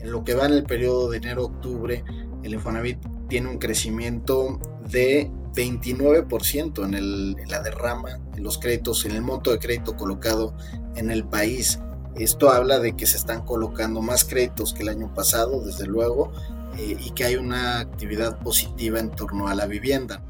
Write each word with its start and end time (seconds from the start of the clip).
En 0.00 0.12
lo 0.12 0.24
que 0.24 0.34
va 0.34 0.46
en 0.46 0.52
el 0.52 0.64
periodo 0.64 1.10
de 1.10 1.18
enero-octubre, 1.18 2.04
el 2.42 2.54
Infonavit 2.54 2.98
tiene 3.28 3.48
un 3.48 3.58
crecimiento 3.58 4.60
de 4.88 5.30
29% 5.54 6.84
en, 6.84 7.48
la 7.48 7.62
derrama, 7.62 8.20
en 8.36 8.42
los 8.42 8.58
créditos, 8.58 9.04
en 9.04 9.12
el 9.12 9.22
monto 9.22 9.50
de 9.50 9.58
crédito 9.58 9.96
colocado 9.96 10.54
en 10.94 11.10
el 11.10 11.24
país. 11.24 11.80
Esto 12.14 12.50
habla 12.50 12.78
de 12.78 12.94
que 12.94 13.06
se 13.06 13.16
están 13.16 13.42
colocando 13.44 14.00
más 14.00 14.24
créditos 14.24 14.72
que 14.72 14.82
el 14.82 14.90
año 14.90 15.12
pasado, 15.12 15.60
desde 15.64 15.86
luego, 15.86 16.32
eh, 16.78 16.96
y 16.98 17.10
que 17.10 17.24
hay 17.24 17.36
una 17.36 17.80
actividad 17.80 18.38
positiva 18.38 19.00
en 19.00 19.10
torno 19.10 19.48
a 19.48 19.54
la 19.54 19.66
vivienda. 19.66 20.22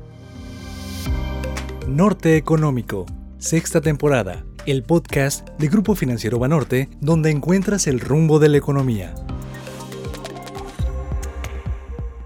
Norte 1.87 2.37
Económico, 2.37 3.07
sexta 3.39 3.81
temporada, 3.81 4.45
el 4.67 4.83
podcast 4.83 5.49
de 5.59 5.69
Grupo 5.69 5.95
Financiero 5.95 6.39
Banorte, 6.39 6.89
donde 7.01 7.31
encuentras 7.31 7.87
el 7.87 8.01
rumbo 8.01 8.41
de 8.41 8.49
la 8.49 8.57
economía. 8.57 9.15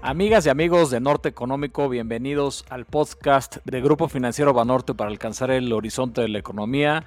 Amigas 0.03 0.47
y 0.47 0.49
amigos 0.49 0.89
de 0.89 0.99
Norte 0.99 1.29
Económico, 1.29 1.87
bienvenidos 1.87 2.65
al 2.71 2.85
podcast 2.85 3.57
de 3.65 3.81
Grupo 3.81 4.07
Financiero 4.07 4.51
Banorte 4.51 4.95
para 4.95 5.11
alcanzar 5.11 5.51
el 5.51 5.71
horizonte 5.71 6.21
de 6.21 6.27
la 6.27 6.39
economía. 6.39 7.05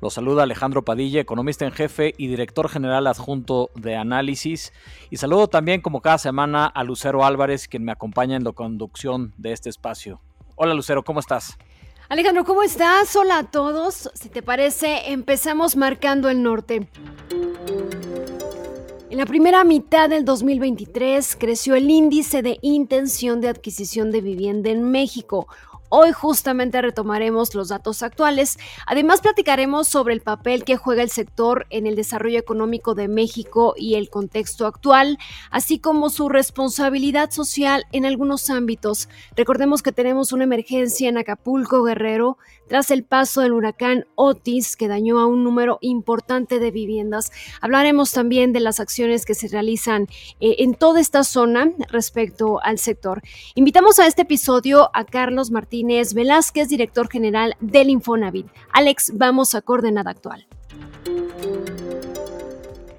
Los 0.00 0.14
saluda 0.14 0.42
Alejandro 0.42 0.84
Padilla, 0.84 1.20
economista 1.20 1.66
en 1.66 1.70
jefe 1.70 2.14
y 2.18 2.26
director 2.26 2.68
general 2.68 3.06
adjunto 3.06 3.70
de 3.76 3.94
análisis. 3.94 4.72
Y 5.08 5.18
saludo 5.18 5.46
también, 5.46 5.82
como 5.82 6.00
cada 6.00 6.18
semana, 6.18 6.66
a 6.66 6.82
Lucero 6.82 7.24
Álvarez, 7.24 7.68
quien 7.68 7.84
me 7.84 7.92
acompaña 7.92 8.34
en 8.34 8.42
la 8.42 8.50
conducción 8.50 9.32
de 9.36 9.52
este 9.52 9.70
espacio. 9.70 10.20
Hola 10.56 10.74
Lucero, 10.74 11.04
¿cómo 11.04 11.20
estás? 11.20 11.56
Alejandro, 12.08 12.44
¿cómo 12.44 12.64
estás? 12.64 13.14
Hola 13.14 13.38
a 13.38 13.50
todos. 13.52 14.10
Si 14.14 14.28
te 14.28 14.42
parece, 14.42 15.12
empezamos 15.12 15.76
marcando 15.76 16.28
el 16.28 16.42
norte. 16.42 16.88
En 19.12 19.18
la 19.18 19.26
primera 19.26 19.62
mitad 19.62 20.08
del 20.08 20.24
2023 20.24 21.36
creció 21.38 21.74
el 21.74 21.90
índice 21.90 22.40
de 22.40 22.58
intención 22.62 23.42
de 23.42 23.48
adquisición 23.48 24.10
de 24.10 24.22
vivienda 24.22 24.70
en 24.70 24.90
México, 24.90 25.48
Hoy 25.94 26.10
justamente 26.12 26.80
retomaremos 26.80 27.54
los 27.54 27.68
datos 27.68 28.02
actuales. 28.02 28.56
Además 28.86 29.20
platicaremos 29.20 29.88
sobre 29.88 30.14
el 30.14 30.22
papel 30.22 30.64
que 30.64 30.78
juega 30.78 31.02
el 31.02 31.10
sector 31.10 31.66
en 31.68 31.86
el 31.86 31.96
desarrollo 31.96 32.38
económico 32.38 32.94
de 32.94 33.08
México 33.08 33.74
y 33.76 33.96
el 33.96 34.08
contexto 34.08 34.66
actual, 34.66 35.18
así 35.50 35.78
como 35.78 36.08
su 36.08 36.30
responsabilidad 36.30 37.30
social 37.30 37.84
en 37.92 38.06
algunos 38.06 38.48
ámbitos. 38.48 39.10
Recordemos 39.36 39.82
que 39.82 39.92
tenemos 39.92 40.32
una 40.32 40.44
emergencia 40.44 41.10
en 41.10 41.18
Acapulco, 41.18 41.82
Guerrero, 41.82 42.38
tras 42.72 42.90
el 42.90 43.04
paso 43.04 43.42
del 43.42 43.52
huracán 43.52 44.06
Otis 44.14 44.78
que 44.78 44.88
dañó 44.88 45.18
a 45.18 45.26
un 45.26 45.44
número 45.44 45.76
importante 45.82 46.58
de 46.58 46.70
viviendas. 46.70 47.30
Hablaremos 47.60 48.12
también 48.12 48.54
de 48.54 48.60
las 48.60 48.80
acciones 48.80 49.26
que 49.26 49.34
se 49.34 49.48
realizan 49.48 50.06
eh, 50.40 50.56
en 50.60 50.72
toda 50.72 50.98
esta 50.98 51.22
zona 51.22 51.70
respecto 51.90 52.62
al 52.62 52.78
sector. 52.78 53.20
Invitamos 53.56 53.98
a 53.98 54.06
este 54.06 54.22
episodio 54.22 54.88
a 54.94 55.04
Carlos 55.04 55.50
Martínez 55.50 56.14
Velázquez, 56.14 56.70
director 56.70 57.10
general 57.10 57.56
del 57.60 57.90
Infonavit. 57.90 58.46
Alex, 58.72 59.12
vamos 59.18 59.54
a 59.54 59.60
coordenada 59.60 60.10
actual. 60.10 60.46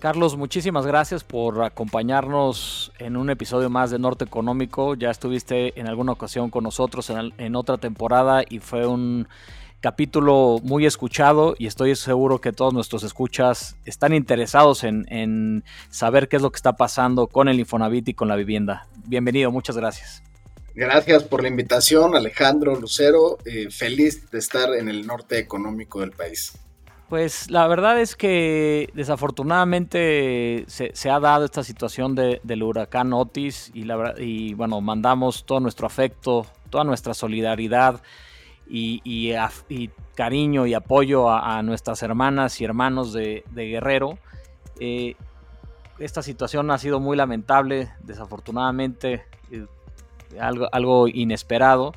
Carlos, 0.03 0.35
muchísimas 0.35 0.85
gracias 0.85 1.23
por 1.23 1.63
acompañarnos 1.63 2.91
en 2.99 3.15
un 3.15 3.29
episodio 3.29 3.69
más 3.69 3.89
de 3.89 3.97
Norte 3.97 4.25
Económico. 4.25 4.95
Ya 4.95 5.09
estuviste 5.09 5.79
en 5.79 5.87
alguna 5.87 6.11
ocasión 6.11 6.49
con 6.49 6.65
nosotros 6.65 7.09
en, 7.09 7.55
otra 7.55 7.77
temporada 7.77 8.43
y 8.47 8.59
fue 8.59 8.85
un 8.85 9.29
capítulo 9.83 10.59
muy 10.63 10.85
escuchado 10.85 11.55
y 11.59 11.67
estoy 11.67 11.93
seguro 11.97 12.39
que 12.39 12.53
todos 12.53 12.73
nuestros 12.73 13.03
escuchas 13.03 13.75
están 13.83 14.13
interesados 14.13 14.85
en, 14.85 15.05
en 15.09 15.65
saber 15.89 16.29
qué 16.29 16.37
es 16.37 16.41
lo 16.41 16.53
que 16.53 16.55
está 16.55 16.77
pasando 16.77 17.27
con 17.27 17.49
el 17.49 17.59
Infonavit 17.59 18.07
y 18.07 18.13
con 18.13 18.29
la 18.29 18.37
vivienda. 18.37 18.87
Bienvenido, 19.07 19.51
muchas 19.51 19.75
gracias. 19.75 20.23
Gracias 20.73 21.25
por 21.25 21.41
la 21.41 21.49
invitación, 21.49 22.15
Alejandro 22.15 22.79
Lucero. 22.79 23.39
Eh, 23.43 23.69
feliz 23.71 24.31
de 24.31 24.39
estar 24.39 24.73
en 24.73 24.87
el 24.87 25.05
norte 25.05 25.37
económico 25.37 25.99
del 25.99 26.11
país. 26.11 26.57
Pues 27.09 27.51
la 27.51 27.67
verdad 27.67 27.99
es 27.99 28.15
que 28.15 28.89
desafortunadamente 28.93 30.63
se, 30.67 31.09
ha 31.09 31.19
dado 31.19 31.43
esta 31.43 31.61
situación 31.61 32.15
del 32.15 32.63
huracán 32.63 33.11
Otis 33.11 33.69
y, 33.73 33.85
y, 34.17 34.53
bueno, 34.53 34.79
mandamos 34.79 35.45
todo 35.45 35.59
nuestro 35.59 35.87
afecto, 35.87 36.47
toda 36.69 36.85
nuestra 36.85 37.13
solidaridad 37.13 38.01
y, 38.67 39.33
cariño 40.15 40.65
y 40.65 40.73
apoyo 40.73 41.29
a, 41.29 41.61
nuestras 41.63 42.03
hermanas 42.03 42.59
y 42.61 42.65
hermanos 42.65 43.13
de, 43.13 43.43
Guerrero. 43.53 44.17
Eh, 44.79 45.15
esta 45.99 46.21
situación 46.23 46.71
ha 46.71 46.77
sido 46.77 46.99
muy 46.99 47.15
lamentable, 47.15 47.91
desafortunadamente. 48.03 49.25
Eh, 49.51 49.65
algo, 50.39 51.07
inesperado. 51.07 51.93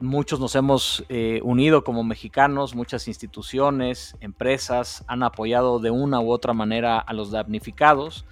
Muchos 0.00 0.40
nos 0.40 0.54
hemos 0.54 1.04
eh, 1.08 1.40
unido 1.42 1.84
como 1.84 2.04
mexicanos, 2.04 2.74
muchas 2.74 3.08
instituciones, 3.08 4.16
empresas 4.20 5.04
han 5.06 5.22
apoyado 5.22 5.78
de 5.78 5.90
una 5.90 6.20
u 6.20 6.30
otra 6.30 6.52
manera 6.52 6.98
a 6.98 7.12
los 7.12 7.30
damnificados. 7.30 8.26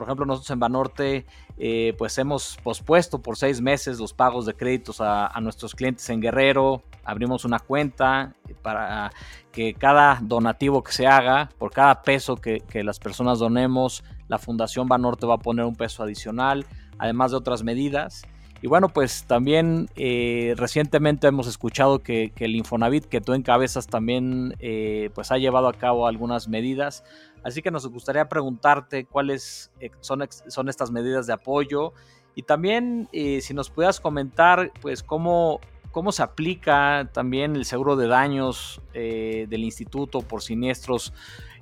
Por 0.00 0.08
ejemplo, 0.08 0.24
nosotros 0.24 0.50
en 0.50 0.60
Banorte 0.60 1.26
eh, 1.58 1.94
pues 1.98 2.16
hemos 2.16 2.56
pospuesto 2.62 3.20
por 3.20 3.36
seis 3.36 3.60
meses 3.60 4.00
los 4.00 4.14
pagos 4.14 4.46
de 4.46 4.54
créditos 4.54 5.02
a, 5.02 5.38
nuestros 5.42 5.74
clientes 5.74 6.08
en 6.08 6.22
Guerrero. 6.22 6.82
Abrimos 7.04 7.44
una 7.44 7.58
cuenta 7.58 8.32
para 8.62 9.10
que 9.52 9.74
cada 9.74 10.18
donativo 10.22 10.82
que 10.82 10.92
se 10.92 11.06
haga, 11.06 11.50
por 11.58 11.70
cada 11.70 12.00
peso 12.00 12.36
que, 12.36 12.60
que 12.60 12.82
las 12.82 12.98
personas 12.98 13.40
donemos, 13.40 14.02
la 14.26 14.38
Fundación 14.38 14.88
Banorte 14.88 15.26
va 15.26 15.34
a 15.34 15.38
poner 15.38 15.66
un 15.66 15.76
peso 15.76 16.02
adicional, 16.02 16.64
además 16.96 17.32
de 17.32 17.36
otras 17.36 17.62
medidas. 17.62 18.22
Y 18.62 18.66
bueno, 18.66 18.90
pues 18.90 19.24
también 19.24 19.88
eh, 19.96 20.54
recientemente 20.56 21.26
hemos 21.26 21.46
escuchado 21.46 22.00
que, 22.00 22.32
el 22.36 22.54
Infonavit 22.56 23.06
que 23.06 23.22
tú 23.22 23.32
encabezas 23.32 23.86
también 23.86 24.54
eh, 24.58 25.10
pues 25.14 25.32
ha 25.32 25.38
llevado 25.38 25.66
a 25.66 25.72
cabo 25.72 26.06
algunas 26.06 26.46
medidas. 26.46 27.02
Así 27.42 27.62
que 27.62 27.70
nos 27.70 27.86
gustaría 27.86 28.28
preguntarte 28.28 29.06
cuáles 29.06 29.70
eh, 29.80 29.90
son, 30.00 30.26
son 30.48 30.68
estas 30.68 30.90
medidas 30.90 31.26
de 31.26 31.32
apoyo. 31.32 31.92
Y 32.34 32.42
también 32.42 33.08
si 33.12 33.52
nos 33.54 33.70
pudieras 33.70 33.98
comentar 33.98 34.72
pues 34.80 35.02
cómo, 35.02 35.60
cómo 35.90 36.12
se 36.12 36.22
aplica 36.22 37.10
también 37.12 37.56
el 37.56 37.64
seguro 37.64 37.96
de 37.96 38.06
daños 38.06 38.80
del 38.94 39.64
instituto 39.64 40.20
por 40.20 40.40
siniestros 40.40 41.12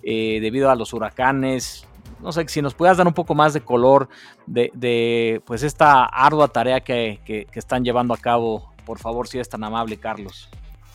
debido 0.03 0.71
a 0.71 0.77
los 0.77 0.93
huracanes. 0.93 1.89
No 2.21 2.33
sé, 2.33 2.49
si 2.49 2.63
nos 2.63 2.75
puedas 2.75 2.97
dar 2.97 3.07
un 3.07 3.15
poco 3.15 3.35
más 3.35 3.55
de 3.55 3.61
color 3.61 4.09
de, 4.47 5.41
pues 5.47 5.63
esta 5.63 6.05
ardua 6.05 6.49
tarea 6.49 6.81
que, 6.81 7.47
están 7.55 7.85
llevando 7.85 8.13
a 8.15 8.19
cabo, 8.19 8.73
por 8.85 8.99
favor, 8.99 9.29
si 9.29 9.39
es 9.39 9.49
tan 9.49 9.63
amable, 9.63 9.97
Carlos. 9.99 10.49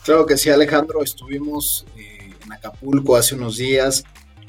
Claro 0.04 0.26
que 0.26 0.36
sí, 0.36 0.50
Alejandro, 0.50 1.02
estuvimos 1.02 1.86
eh, 1.96 2.34
en 2.44 2.52
Acapulco 2.52 3.16
hace 3.16 3.34
unos 3.34 3.56
días 3.56 4.04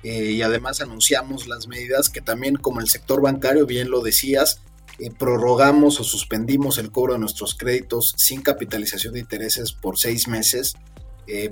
eh, 0.05 0.31
y 0.31 0.41
además 0.41 0.81
anunciamos 0.81 1.47
las 1.47 1.67
medidas 1.67 2.09
que 2.09 2.21
también 2.21 2.55
como 2.55 2.79
el 2.79 2.89
sector 2.89 3.21
bancario, 3.21 3.65
bien 3.65 3.89
lo 3.89 4.01
decías, 4.01 4.61
eh, 4.99 5.11
prorrogamos 5.11 5.99
o 5.99 6.03
suspendimos 6.03 6.77
el 6.77 6.91
cobro 6.91 7.13
de 7.13 7.19
nuestros 7.19 7.55
créditos 7.55 8.13
sin 8.17 8.41
capitalización 8.41 9.13
de 9.13 9.19
intereses 9.19 9.73
por 9.73 9.97
seis 9.97 10.27
meses 10.27 10.73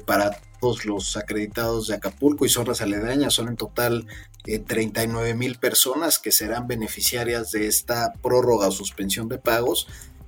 para 0.06 0.40
todos 0.62 0.86
los 0.86 1.18
acreditados 1.18 1.88
de 1.88 1.96
Acapulco 1.96 2.46
y 2.46 2.50
zonas 2.50 2.81
aledañas. 2.81 3.34
Son 3.34 3.50
en 3.50 3.58
total 3.58 4.06
39 4.44 5.30
eh, 5.30 5.34
mil 5.34 5.58
personas 5.58 6.20
que 6.20 6.31
serán 6.31 6.68
beneficiarias 6.68 7.52
de 7.52 7.68
esta 7.68 8.14
prórroga 8.22 8.68
o 8.68 8.72
suspensión 8.72 9.30
de 9.30 9.38
pagos. 9.38 9.88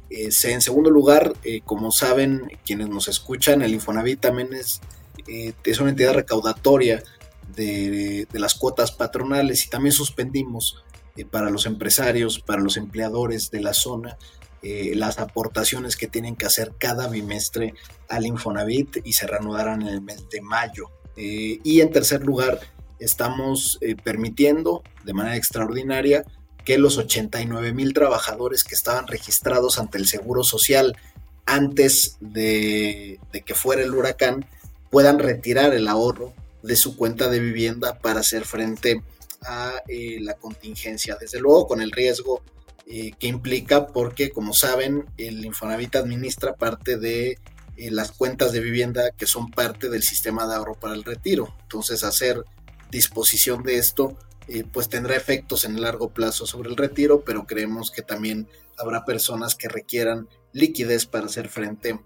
Eh, 0.10 0.30
en 0.44 0.62
segundo 0.62 0.90
lugar, 0.90 1.34
eh, 1.44 1.62
como 1.66 1.92
saben 1.92 2.52
quienes 2.66 2.90
nos 2.90 3.08
escuchan, 3.08 3.62
el 3.62 3.74
Infonavit 3.74 4.22
también 4.22 4.54
es, 4.54 4.82
es 5.28 5.80
una 5.80 5.90
entidad 5.90 6.14
recaudatoria 6.14 7.04
de, 7.56 8.28
las 8.34 8.56
cuotas 8.56 8.92
patronales 8.92 9.66
y 9.66 9.70
también 9.70 9.94
suspendimos 9.94 10.84
para 11.32 11.50
los 11.50 11.66
empresarios, 11.66 12.40
para 12.40 12.62
los 12.62 12.78
empleadores 12.78 13.50
de 13.52 13.62
la 13.62 13.74
zona, 13.74 14.18
las 14.62 15.20
aportaciones 15.20 15.96
que 15.96 16.08
tienen 16.08 16.36
que 16.36 16.46
hacer 16.46 16.74
cada 16.78 17.08
bimestre 17.08 17.74
al 18.10 18.26
Infonavit 18.26 18.98
y 19.06 19.14
se 19.14 19.28
reanudarán 19.28 19.84
en 19.84 19.88
el 19.88 20.02
mes 20.02 20.28
de 20.30 20.42
mayo. 20.42 20.90
y 21.16 21.80
en 21.80 21.92
tercer 21.92 22.24
lugar, 22.24 22.60
estamos 23.00 23.78
eh, 23.82 23.96
permitiendo 23.96 24.84
de 25.04 25.14
manera 25.14 25.36
extraordinaria 25.36 26.26
que 26.64 26.78
los 26.78 26.98
89 26.98 27.74
mil 27.74 27.94
trabajadores 27.94 28.64
que 28.64 28.76
estaban 28.76 29.08
registrados 29.08 29.78
ante 29.78 29.98
el 29.98 30.08
Seguro 30.08 30.44
Social 30.44 30.98
antes 31.46 32.18
de, 32.20 33.20
que 33.46 33.54
fuera 33.54 33.84
el 33.84 33.94
huracán 33.94 34.46
puedan 34.90 35.20
retirar 35.20 35.74
el 35.74 35.88
ahorro 35.88 36.34
de 36.66 36.76
su 36.76 36.96
cuenta 36.96 37.30
de 37.30 37.40
vivienda 37.40 38.00
para 38.00 38.22
hacer 38.22 38.46
frente 38.46 39.02
a 39.42 39.82
eh, 39.88 40.18
la 40.22 40.34
contingencia. 40.36 41.18
Desde 41.20 41.40
luego 41.40 41.68
con 41.68 41.82
el 41.82 41.92
riesgo 41.92 42.42
eh, 42.88 43.12
que 43.20 43.28
implica 43.28 43.88
porque, 43.88 44.32
como 44.32 44.54
saben, 44.54 45.06
el 45.18 45.46
Infonavit 45.46 45.96
administra 45.96 46.56
parte 46.56 46.98
de 46.98 47.38
las 47.78 48.14
cuentas 48.14 48.54
de 48.54 48.62
vivienda 48.62 49.12
que 49.12 49.28
son 49.28 49.52
parte 49.52 49.90
del 49.90 50.02
sistema 50.02 50.48
de 50.48 50.56
ahorro 50.56 50.76
para 50.76 50.96
el 50.96 51.04
retiro. 51.04 51.54
Entonces, 51.64 52.04
hacer 52.04 52.44
disposición 52.90 53.64
de 53.64 53.78
esto 53.78 54.18
pues 54.72 54.90
tendrá 54.90 55.16
efectos 55.16 55.66
en 55.66 55.76
el 55.76 55.82
largo 55.82 56.14
plazo 56.14 56.46
sobre 56.46 56.70
el 56.70 56.78
retiro, 56.78 57.24
pero 57.26 57.48
creemos 57.48 57.90
que 57.90 58.04
también 58.04 58.48
habrá 58.78 59.04
personas 59.04 59.56
que 59.56 59.68
requieran 59.68 60.30
liquidez 60.54 61.06
para 61.06 61.26
hacer 61.26 61.50
frente 61.50 62.00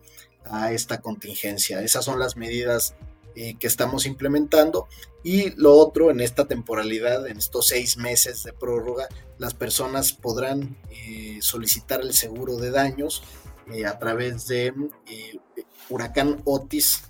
a 0.45 0.71
esta 0.71 1.01
contingencia. 1.01 1.81
Esas 1.81 2.05
son 2.05 2.19
las 2.19 2.35
medidas 2.35 2.95
eh, 3.35 3.55
que 3.59 3.67
estamos 3.67 4.05
implementando. 4.05 4.87
Y 5.23 5.51
lo 5.51 5.73
otro, 5.73 6.11
en 6.11 6.19
esta 6.19 6.47
temporalidad, 6.47 7.25
en 7.27 7.37
estos 7.37 7.67
seis 7.67 7.95
meses 7.97 8.43
de 8.43 8.51
prórroga, 8.53 9.07
las 9.37 9.53
personas 9.53 10.13
podrán 10.13 10.77
eh, 10.89 11.37
solicitar 11.41 12.01
el 12.01 12.13
seguro 12.13 12.57
de 12.57 12.71
daños 12.71 13.23
eh, 13.71 13.85
a 13.85 13.99
través 13.99 14.47
de 14.47 14.73
huracán 15.89 16.41
Otis, 16.43 17.03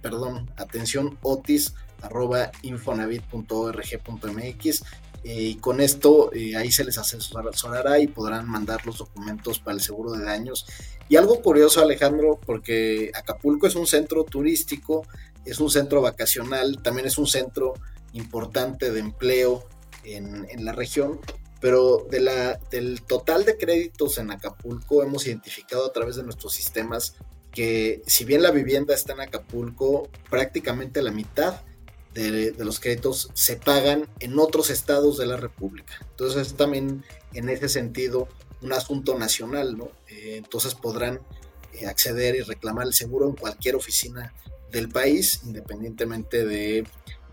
perdón, 0.00 0.48
atención 0.56 1.18
Otis 1.22 1.74
arroba 2.00 2.52
infonavit.org.mx 2.62 4.82
y 5.24 5.56
con 5.56 5.80
esto 5.80 6.30
ahí 6.56 6.70
se 6.72 6.84
les 6.84 6.98
asesorará 6.98 8.00
y 8.00 8.08
podrán 8.08 8.48
mandar 8.48 8.84
los 8.86 8.98
documentos 8.98 9.60
para 9.60 9.74
el 9.74 9.80
seguro 9.80 10.12
de 10.12 10.24
daños. 10.24 10.66
Y 11.08 11.16
algo 11.16 11.42
curioso 11.42 11.82
Alejandro, 11.82 12.40
porque 12.44 13.10
Acapulco 13.14 13.66
es 13.66 13.74
un 13.74 13.86
centro 13.86 14.24
turístico 14.24 15.06
es 15.44 15.60
un 15.60 15.70
centro 15.70 16.00
vacacional, 16.00 16.80
también 16.82 17.06
es 17.06 17.18
un 17.18 17.26
centro 17.26 17.74
importante 18.12 18.90
de 18.90 19.00
empleo 19.00 19.66
en, 20.04 20.64
la 20.64 20.72
región, 20.72 21.20
pero 21.60 22.06
del 22.10 23.02
total 23.02 23.44
de 23.44 23.56
créditos 23.56 24.18
en 24.18 24.30
Acapulco 24.30 25.02
hemos 25.02 25.26
identificado 25.26 25.86
a 25.86 25.92
través 25.92 26.16
de 26.16 26.24
nuestros 26.24 26.54
sistemas 26.54 27.14
que 27.52 28.02
si 28.06 28.24
bien 28.24 28.42
la 28.42 28.50
vivienda 28.50 28.94
está 28.94 29.12
en 29.12 29.20
Acapulco, 29.20 30.08
prácticamente 30.30 31.02
la 31.02 31.12
mitad 31.12 31.60
de, 32.14 32.54
los 32.58 32.80
créditos 32.80 33.30
se 33.34 33.56
pagan 33.56 34.08
en 34.20 34.38
otros 34.38 34.70
estados 34.70 35.18
de 35.18 35.26
la 35.26 35.36
República. 35.36 35.94
Entonces 36.10 36.48
es 36.48 36.54
también 36.54 37.04
en 37.32 37.48
ese 37.48 37.68
sentido 37.68 38.28
un 38.62 38.72
asunto 38.72 39.18
nacional, 39.18 39.76
¿no? 39.76 39.90
Eh, 40.08 40.36
entonces 40.36 40.74
podrán 40.74 41.20
eh, 41.74 41.86
acceder 41.86 42.36
y 42.36 42.40
reclamar 42.42 42.86
el 42.86 42.94
seguro 42.94 43.28
en 43.28 43.36
cualquier 43.36 43.76
oficina 43.76 44.32
del 44.72 44.88
país, 44.88 45.42
independientemente 45.44 46.44
de 46.44 46.84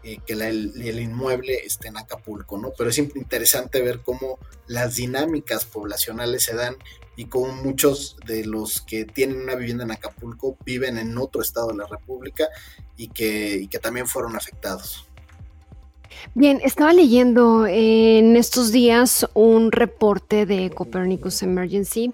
eh, 0.04 0.20
que 0.26 0.34
el, 0.34 1.00
inmueble 1.00 1.56
esté 1.66 1.88
en 1.88 1.98
Acapulco, 1.98 2.58
¿no? 2.58 2.72
Pero 2.78 2.90
es 2.90 2.98
interesante 3.00 3.82
ver 3.82 4.00
cómo 4.00 4.38
las 4.68 4.98
dinámicas 4.98 5.66
poblacionales 5.66 6.44
se 6.44 6.56
dan 6.56 6.76
y 7.16 7.26
cómo 7.26 7.54
muchos 7.54 8.18
de 8.26 8.46
los 8.46 8.82
que 8.82 9.06
tienen 9.06 9.42
una 9.42 9.56
vivienda 9.56 9.84
en 9.84 9.92
Acapulco 9.92 10.58
viven 10.64 10.98
en 10.98 11.18
otro 11.18 11.42
estado 11.42 11.70
de 11.70 11.78
la 11.78 11.88
República 11.88 12.48
y 12.96 13.08
que, 13.08 13.56
y 13.56 13.68
que 13.68 13.80
también 13.80 14.08
fueron 14.08 14.36
afectados. 14.36 15.06
Bien, 16.34 16.60
estaba 16.64 16.94
leyendo 16.94 17.66
en 17.68 18.36
estos 18.36 18.72
días 18.72 19.28
un 19.34 19.72
reporte 19.72 20.46
de 20.46 20.70
Copernicus 20.70 21.42
Emergency 21.44 22.12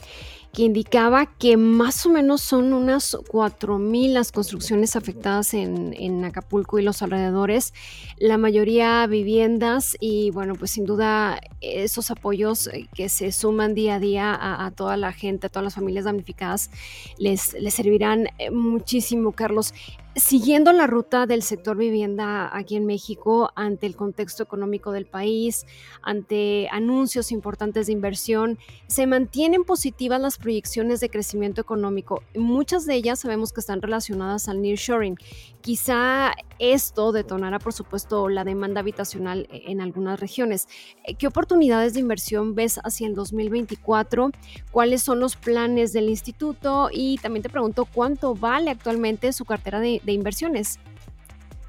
que 0.55 0.63
indicaba 0.63 1.25
que 1.25 1.57
más 1.57 2.05
o 2.05 2.09
menos 2.09 2.41
son 2.41 2.71
unas 2.71 3.13
4.000 3.13 4.13
las 4.13 4.31
construcciones 4.31 4.95
afectadas 4.95 5.53
en, 5.53 6.23
Acapulco 6.23 6.79
y 6.79 6.83
los 6.83 7.01
alrededores, 7.01 7.73
la 8.17 8.37
mayoría 8.37 9.05
viviendas 9.05 9.97
y 9.99 10.31
bueno, 10.31 10.55
pues 10.55 10.71
sin 10.71 10.85
duda 10.85 11.41
esos 11.59 12.09
apoyos 12.09 12.67
eh, 12.67 12.87
que 12.95 13.09
se 13.09 13.33
suman 13.33 13.75
día 13.75 13.95
a 13.95 13.99
día 13.99 14.65
a, 14.65 14.71
toda 14.71 14.95
la 14.95 15.11
gente, 15.11 15.47
a 15.47 15.49
todas 15.49 15.65
las 15.65 15.75
familias 15.75 16.05
damnificadas, 16.05 16.71
les, 17.17 17.53
les 17.53 17.73
servirán 17.73 18.27
eh, 18.37 18.49
muchísimo, 18.49 19.33
Carlos. 19.33 19.73
Siguiendo 20.17 20.71
la 20.71 20.87
ruta 20.87 21.25
del 21.25 21.41
sector 21.41 21.75
vivienda 21.75 22.49
aquí 22.55 22.77
en 22.77 22.85
México, 22.85 23.51
ante 23.53 23.85
el 23.85 23.97
contexto 23.97 24.43
económico 24.43 24.93
del 24.93 25.05
país, 25.05 25.65
ante 26.01 26.69
anuncios 26.71 27.33
importantes 27.33 27.87
de 27.87 27.91
inversión, 27.91 28.57
se 28.87 29.07
mantienen 29.07 29.65
positivas 29.65 30.21
las 30.21 30.37
proyecciones 30.37 31.01
de 31.01 31.09
crecimiento 31.09 31.59
económico. 31.59 32.23
Muchas 32.33 32.85
de 32.85 32.95
ellas 32.95 33.19
sabemos 33.19 33.51
que 33.51 33.59
están 33.59 33.81
relacionadas 33.81 34.47
al 34.47 34.61
nearshoring. 34.61 35.17
Quizá 35.59 36.31
esto 36.59 37.11
detonará, 37.11 37.59
por 37.59 37.73
supuesto, 37.73 38.29
la 38.29 38.45
demanda 38.45 38.79
habitacional 38.79 39.49
en 39.51 39.81
algunas 39.81 40.17
regiones. 40.21 40.69
¿Qué 41.17 41.27
oportunidades 41.27 41.93
de 41.93 41.99
inversión 41.99 42.55
ves 42.55 42.79
hacia 42.85 43.07
el 43.07 43.15
2024? 43.15 44.31
¿Cuáles 44.71 45.03
son 45.03 45.19
los 45.19 45.35
planes 45.35 45.91
del 45.91 46.07
instituto? 46.07 46.89
Y 46.93 47.17
también 47.17 47.43
te 47.43 47.49
pregunto, 47.49 47.83
¿cuánto 47.83 48.33
vale 48.33 48.71
actualmente 48.71 49.33
su 49.33 49.43
cartera 49.43 49.81
de 49.81 49.99
de 50.05 50.13
inversiones? 50.13 50.79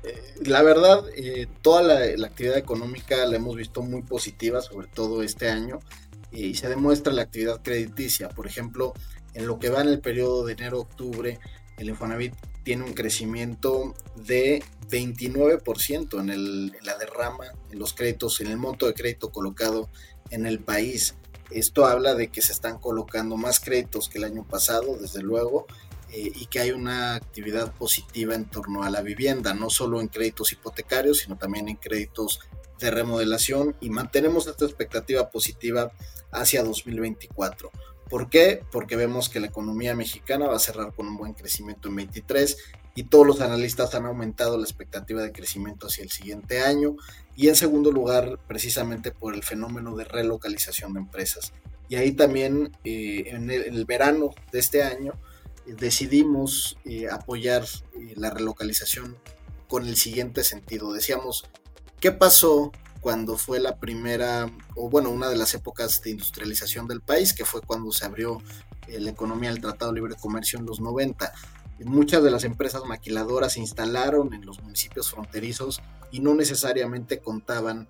Eh, 0.05 0.23
la 0.47 0.63
verdad, 0.63 1.05
eh, 1.17 1.49
toda 1.63 1.83
la, 1.83 2.27
actividad 2.27 2.57
económica 2.57 3.27
la 3.27 3.37
hemos 3.37 3.57
visto 3.57 3.83
muy 3.83 4.03
positiva, 4.03 4.61
sobre 4.61 4.87
todo 4.89 5.23
este 5.23 5.49
año, 5.49 5.81
y 6.31 6.55
se 6.55 6.69
demuestra 6.69 7.13
la 7.13 7.23
actividad 7.23 7.63
crediticia. 7.63 8.29
Por 8.29 8.47
ejemplo, 8.47 8.95
en 9.35 9.47
lo 9.47 9.59
que 9.59 9.71
va 9.71 9.81
en 9.81 9.89
el 9.89 10.01
periodo 10.01 10.45
de 10.45 10.53
enero-octubre, 10.53 11.39
el 11.79 11.89
Infonavit 11.89 12.35
tiene 12.63 12.85
un 12.85 12.95
crecimiento 12.95 13.95
de 14.17 14.63
29% 14.91 16.21
en, 16.21 16.31
el, 16.31 16.73
en 16.79 16.87
la 16.87 16.99
derrama, 16.99 17.47
en 17.71 17.79
los 17.79 17.93
créditos, 17.93 18.41
en 18.41 18.49
el 18.49 18.57
monto 18.57 18.87
de 18.87 18.95
crédito 18.95 19.31
colocado 19.31 19.89
en 20.31 20.47
el 20.47 20.61
país. 20.61 21.15
Esto 21.51 21.87
habla 21.87 22.15
de 22.15 22.29
que 22.29 22.43
se 22.43 22.53
están 22.53 22.79
colocando 22.79 23.37
más 23.37 23.61
créditos 23.61 24.09
que 24.09 24.19
el 24.19 24.25
año 24.25 24.45
pasado, 24.45 24.97
desde 25.01 25.23
luego, 25.23 25.67
eh, 26.17 26.33
y 26.35 26.47
que 26.47 26.61
hay 26.61 26.71
una 26.71 27.15
actividad 27.15 27.75
positiva 27.75 28.35
en 28.35 28.47
torno 28.47 28.85
a 28.85 28.89
la 28.89 29.03
vivienda, 29.03 29.53
no 29.53 29.69
solo 29.69 30.01
en 30.01 30.09
créditos 30.09 30.51
hipotecarios, 30.51 31.19
sino 31.19 31.37
también 31.37 31.69
en 31.69 31.77
créditos 31.77 32.41
de 32.81 32.91
remodelación 32.91 33.77
y 33.83 33.91
mantenemos 33.91 34.47
esta 34.47 34.65
expectativa 34.65 35.29
positiva 35.29 35.93
hacia 36.33 36.63
2024. 36.63 37.71
¿Por 38.09 38.31
qué? 38.31 38.63
Porque 38.73 38.97
vemos 38.97 39.29
que 39.29 39.41
la 39.41 39.49
economía 39.49 39.95
mexicana 39.95 40.47
va 40.47 40.57
a 40.57 40.59
cerrar 40.59 40.95
con 40.95 41.07
un 41.07 41.19
buen 41.19 41.35
crecimiento 41.35 41.91
en 41.91 41.97
23 41.97 42.57
y 42.95 43.03
todos 43.05 43.27
los 43.27 43.43
analistas 43.43 43.95
han 43.95 44.07
aumentado 44.07 44.57
la 44.57 44.65
expectativa 44.65 45.21
de 45.21 45.33
crecimiento 45.33 45.87
hacia 45.87 46.03
el 46.03 46.11
siguiente 46.11 46.63
año 46.63 46.97
y 47.35 47.49
en 47.49 47.57
segundo 47.57 47.93
lugar 47.93 48.39
precisamente 48.49 49.11
por 49.11 49.35
el 49.35 49.43
fenómeno 49.43 49.95
de 49.95 50.05
relocalización 50.05 50.95
de 50.95 51.01
empresas. 51.01 51.53
Y 51.91 51.97
ahí 51.97 52.13
también 52.13 52.75
eh, 52.85 53.25
en 53.27 53.51
el 53.51 53.85
verano 53.85 54.31
de 54.51 54.61
este 54.61 54.83
año 54.83 55.13
decidimos 55.67 56.79
eh, 56.85 57.09
apoyar 57.11 57.65
eh, 57.95 58.15
la 58.17 58.31
relocalización 58.31 59.17
con 59.69 59.87
el 59.87 59.97
siguiente 59.97 60.45
sentido. 60.45 60.93
Decíamos, 60.93 61.45
¿qué 62.01 62.13
pasó 62.13 62.73
cuando 63.01 63.37
fue 63.37 63.61
la 63.61 63.77
primera, 63.79 64.51
o 64.75 64.89
bueno, 64.89 65.11
una 65.11 65.29
de 65.29 65.37
las 65.37 65.55
épocas 65.55 66.03
de 66.03 66.11
industrialización 66.11 66.89
del 66.89 67.01
país, 67.01 67.33
que 67.33 67.45
fue 67.45 67.61
cuando 67.61 67.93
se 67.93 68.05
abrió 68.05 68.41
eh, 68.89 69.01
la 69.01 69.11
economía 69.11 69.51
del 69.51 69.61
Tratado 69.61 69.93
de 69.93 70.01
Libre 70.01 70.15
Comercio 70.21 70.59
en 70.59 70.67
los 70.67 70.81
90? 70.81 71.33
Muchas 71.85 72.23
de 72.23 72.31
las 72.31 72.45
empresas 72.45 72.85
maquiladoras 72.87 73.53
se 73.53 73.61
instalaron 73.61 74.33
en 74.33 74.47
los 74.47 74.63
municipios 74.63 75.11
fronterizos 75.11 75.83
y 76.11 76.21
no 76.21 76.35
necesariamente 76.35 77.21
contaban 77.21 77.89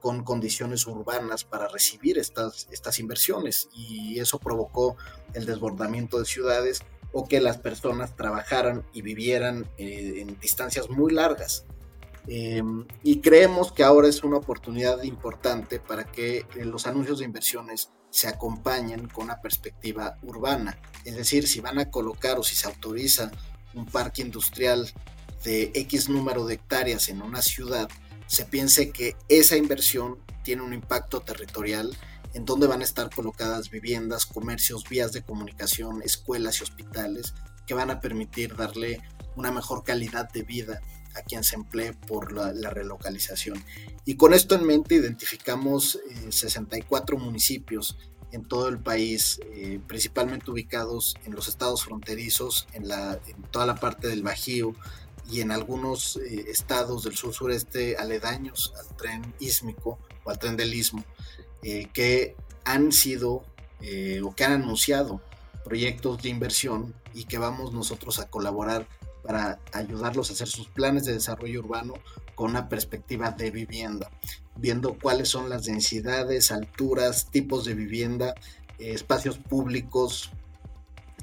con 0.00 0.22
condiciones 0.22 0.86
urbanas 0.86 1.44
para 1.44 1.66
recibir 1.66 2.18
estas, 2.18 2.68
estas 2.70 2.98
inversiones 2.98 3.70
y 3.72 4.18
eso 4.18 4.38
provocó 4.38 4.96
el 5.32 5.46
desbordamiento 5.46 6.18
de 6.18 6.26
ciudades 6.26 6.82
o 7.12 7.28
que 7.28 7.40
las 7.40 7.58
personas 7.58 8.16
trabajaran 8.16 8.84
y 8.92 9.02
vivieran 9.02 9.66
eh, 9.78 10.16
en 10.18 10.38
distancias 10.40 10.88
muy 10.90 11.12
largas. 11.12 11.64
Em, 12.28 12.86
y 13.02 13.20
creemos 13.20 13.72
que 13.72 13.82
ahora 13.82 14.08
es 14.08 14.22
una 14.22 14.36
oportunidad 14.36 15.02
importante 15.02 15.80
para 15.80 16.04
que 16.04 16.38
eh, 16.38 16.64
los 16.64 16.86
anuncios 16.86 17.18
de 17.18 17.24
inversiones 17.24 17.90
se 18.10 18.28
acompañen 18.28 19.08
con 19.08 19.24
una 19.24 19.40
perspectiva 19.40 20.18
urbana. 20.22 20.78
Es 21.04 21.16
decir, 21.16 21.48
si 21.48 21.60
van 21.60 21.78
a 21.78 21.90
colocar 21.90 22.38
o 22.38 22.44
si 22.44 22.54
se 22.54 22.68
autoriza 22.68 23.30
un 23.74 23.86
parque 23.86 24.22
industrial 24.22 24.88
de 25.44 25.72
X 25.74 26.08
número 26.08 26.46
de 26.46 26.54
hectáreas 26.54 27.08
en 27.08 27.22
una 27.22 27.42
ciudad, 27.42 27.88
se 28.26 28.44
piense 28.44 28.90
que 28.90 29.16
esa 29.28 29.56
inversión 29.56 30.18
tiene 30.44 30.62
un 30.62 30.72
impacto 30.72 31.20
territorial 31.20 31.96
en 32.34 32.44
donde 32.44 32.66
van 32.66 32.80
a 32.80 32.84
estar 32.84 33.10
colocadas 33.14 33.70
viviendas, 33.70 34.26
comercios, 34.26 34.88
vías 34.88 35.12
de 35.12 35.22
comunicación, 35.22 36.02
escuelas 36.02 36.60
y 36.60 36.64
hospitales 36.64 37.34
que 37.66 37.74
van 37.74 37.90
a 37.90 38.00
permitir 38.00 38.56
darle 38.56 39.00
una 39.36 39.50
mejor 39.50 39.84
calidad 39.84 40.30
de 40.30 40.42
vida 40.42 40.80
a 41.14 41.22
quien 41.22 41.44
se 41.44 41.56
emplee 41.56 41.92
por 41.92 42.32
la, 42.32 42.70
relocalización. 42.70 43.62
Y 44.04 44.16
con 44.16 44.32
esto 44.34 44.54
en 44.54 44.66
mente 44.66 44.94
identificamos 44.94 45.98
64 46.30 47.16
eh, 47.16 47.20
municipios 47.20 47.98
en 48.32 48.44
todo 48.44 48.68
el 48.68 48.78
país, 48.78 49.40
eh, 49.52 49.78
principalmente 49.86 50.50
ubicados 50.50 51.14
en 51.26 51.34
los 51.34 51.48
estados 51.48 51.84
fronterizos, 51.84 52.66
en 52.72 52.84
toda 53.50 53.66
la 53.66 53.74
parte 53.74 54.08
del 54.08 54.22
Bajío 54.22 54.74
y 55.30 55.40
en 55.40 55.50
algunos 55.50 56.16
eh, 56.16 56.46
estados 56.48 57.04
del 57.04 57.14
sur 57.14 57.34
sureste 57.34 57.96
aledaños 57.96 58.72
al 58.78 58.96
tren 58.96 59.34
ísmico 59.38 59.98
o 60.24 60.30
al 60.30 60.38
tren 60.38 60.56
del 60.56 60.74
istmo, 60.74 61.04
eh, 61.64 61.88
que 61.92 62.34
han 62.64 62.90
sido 62.90 63.44
eh, 63.80 64.20
o 64.24 64.34
que 64.34 64.42
han 64.42 64.52
anunciado 64.52 65.20
proyectos 65.64 66.20
de 66.20 66.28
inversión 66.28 66.92
y 67.14 67.24
que 67.24 67.38
vamos 67.38 67.72
nosotros 67.72 68.18
a 68.18 68.28
colaborar 68.28 68.88
para 69.22 69.60
ayudarlos 69.72 70.28
a 70.28 70.32
hacer 70.32 70.48
sus 70.48 70.66
planes 70.66 71.04
de 71.04 71.12
desarrollo 71.12 71.60
urbano 71.60 71.94
con 72.34 72.50
una 72.50 72.68
perspectiva 72.68 73.30
de 73.30 73.52
vivienda, 73.52 74.10
viendo 74.56 74.98
cuáles 74.98 75.28
son 75.28 75.48
las 75.48 75.64
densidades, 75.64 76.50
alturas, 76.50 77.30
tipos 77.30 77.64
de 77.64 77.74
vivienda, 77.74 78.34
eh, 78.80 78.92
espacios 78.94 79.38
públicos, 79.38 80.32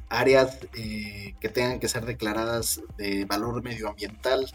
áreas 0.07 0.57
que 0.73 1.49
tengan 1.53 1.79
que 1.79 1.87
ser 1.87 2.05
declaradas 2.05 2.81
de 2.97 3.25
valor 3.25 3.61
medioambiental. 3.61 4.51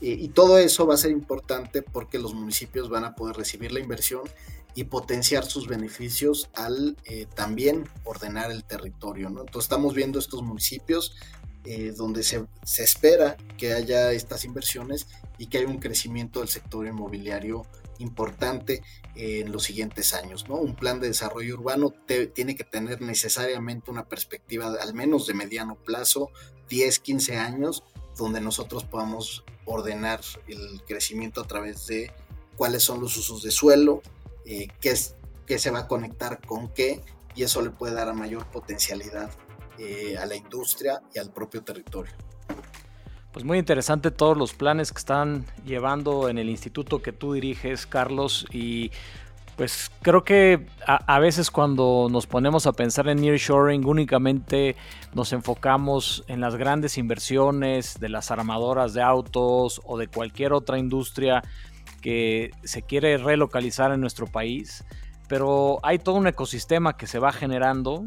y 0.00 0.28
todo 0.28 0.58
eso 0.58 0.86
va 0.86 0.94
a 0.94 0.98
ser 0.98 1.10
importante 1.10 1.82
porque 1.82 2.18
los 2.18 2.34
municipios 2.34 2.88
van 2.88 3.04
a 3.04 3.14
poder 3.14 3.36
recibir 3.36 3.70
la 3.72 3.80
inversión 3.80 4.22
y 4.74 4.84
potenciar 4.84 5.44
sus 5.44 5.68
beneficios 5.68 6.50
al 6.54 6.96
eh, 7.04 7.26
también 7.34 7.88
ordenar 8.04 8.50
el 8.50 8.64
territorio. 8.64 9.30
¿no? 9.30 9.40
Entonces 9.40 9.66
estamos 9.66 9.94
viendo 9.94 10.18
estos 10.18 10.42
municipios 10.42 11.14
eh, 11.64 11.92
donde 11.96 12.22
se, 12.22 12.44
espera 12.82 13.36
que 13.56 13.72
haya 13.72 14.12
estas 14.12 14.44
inversiones 14.44 15.06
y 15.38 15.46
que 15.46 15.58
haya 15.58 15.68
un 15.68 15.78
crecimiento 15.78 16.40
del 16.40 16.48
sector 16.48 16.86
inmobiliario 16.86 17.64
importante 17.98 18.82
en 19.14 19.52
los 19.52 19.62
siguientes 19.62 20.12
años. 20.12 20.48
¿no? 20.48 20.56
Un 20.56 20.74
plan 20.74 20.98
de 20.98 21.06
desarrollo 21.06 21.54
urbano 21.54 21.94
tiene 22.34 22.56
que 22.56 22.64
tener 22.64 23.00
necesariamente 23.00 23.90
una 23.90 24.08
perspectiva 24.08 24.74
al 24.80 24.94
menos 24.94 25.26
de 25.26 25.34
mediano 25.34 25.76
plazo, 25.76 26.30
10, 26.68 26.98
15 26.98 27.36
años, 27.36 27.84
donde 28.16 28.40
nosotros 28.40 28.84
podamos 28.84 29.44
ordenar 29.64 30.20
el 30.48 30.82
crecimiento 30.86 31.40
a 31.40 31.46
través 31.46 31.86
de 31.86 32.12
cuáles 32.56 32.82
son 32.82 33.00
los 33.00 33.16
usos 33.16 33.42
de 33.42 33.50
suelo, 33.50 34.02
eh, 34.44 34.68
qué, 34.80 34.96
se 35.58 35.70
va 35.70 35.80
a 35.80 35.88
conectar 35.88 36.40
con 36.46 36.68
qué, 36.68 37.00
y 37.34 37.42
eso 37.42 37.62
le 37.62 37.70
puede 37.70 37.94
dar 37.94 38.12
mayor 38.14 38.46
potencialidad 38.46 39.30
eh, 39.78 40.16
a 40.18 40.26
la 40.26 40.36
industria 40.36 41.02
y 41.14 41.18
al 41.18 41.32
propio 41.32 41.62
territorio. 41.62 42.12
Pues 43.32 43.44
muy 43.44 43.58
interesante 43.58 44.12
todos 44.12 44.36
los 44.36 44.54
planes 44.54 44.92
que 44.92 44.98
están 44.98 45.44
llevando 45.64 46.28
en 46.28 46.38
el 46.38 46.48
instituto 46.48 47.02
que 47.02 47.12
tú 47.12 47.32
diriges, 47.32 47.84
Carlos, 47.84 48.46
y 48.52 48.92
pues 49.56 49.90
creo 50.02 50.24
que 50.24 50.66
a, 50.86 51.18
veces 51.20 51.50
cuando 51.50 52.08
nos 52.10 52.26
ponemos 52.26 52.66
a 52.66 52.72
pensar 52.72 53.08
en 53.08 53.20
nearshoring 53.20 53.86
únicamente 53.86 54.74
nos 55.14 55.32
enfocamos 55.32 56.24
en 56.26 56.40
las 56.40 56.56
grandes 56.56 56.98
inversiones 56.98 58.00
de 58.00 58.08
las 58.08 58.30
armadoras 58.30 58.94
de 58.94 59.02
autos 59.02 59.80
o 59.84 59.96
de 59.96 60.08
cualquier 60.08 60.52
otra 60.52 60.78
industria 60.78 61.42
que 62.04 62.50
se 62.64 62.82
quiere 62.82 63.16
relocalizar 63.16 63.90
en 63.90 64.02
nuestro 64.02 64.26
país, 64.26 64.84
pero 65.26 65.80
hay 65.82 65.98
todo 65.98 66.16
un 66.16 66.26
ecosistema 66.26 66.98
que 66.98 67.06
se 67.06 67.18
va 67.18 67.32
generando. 67.32 68.04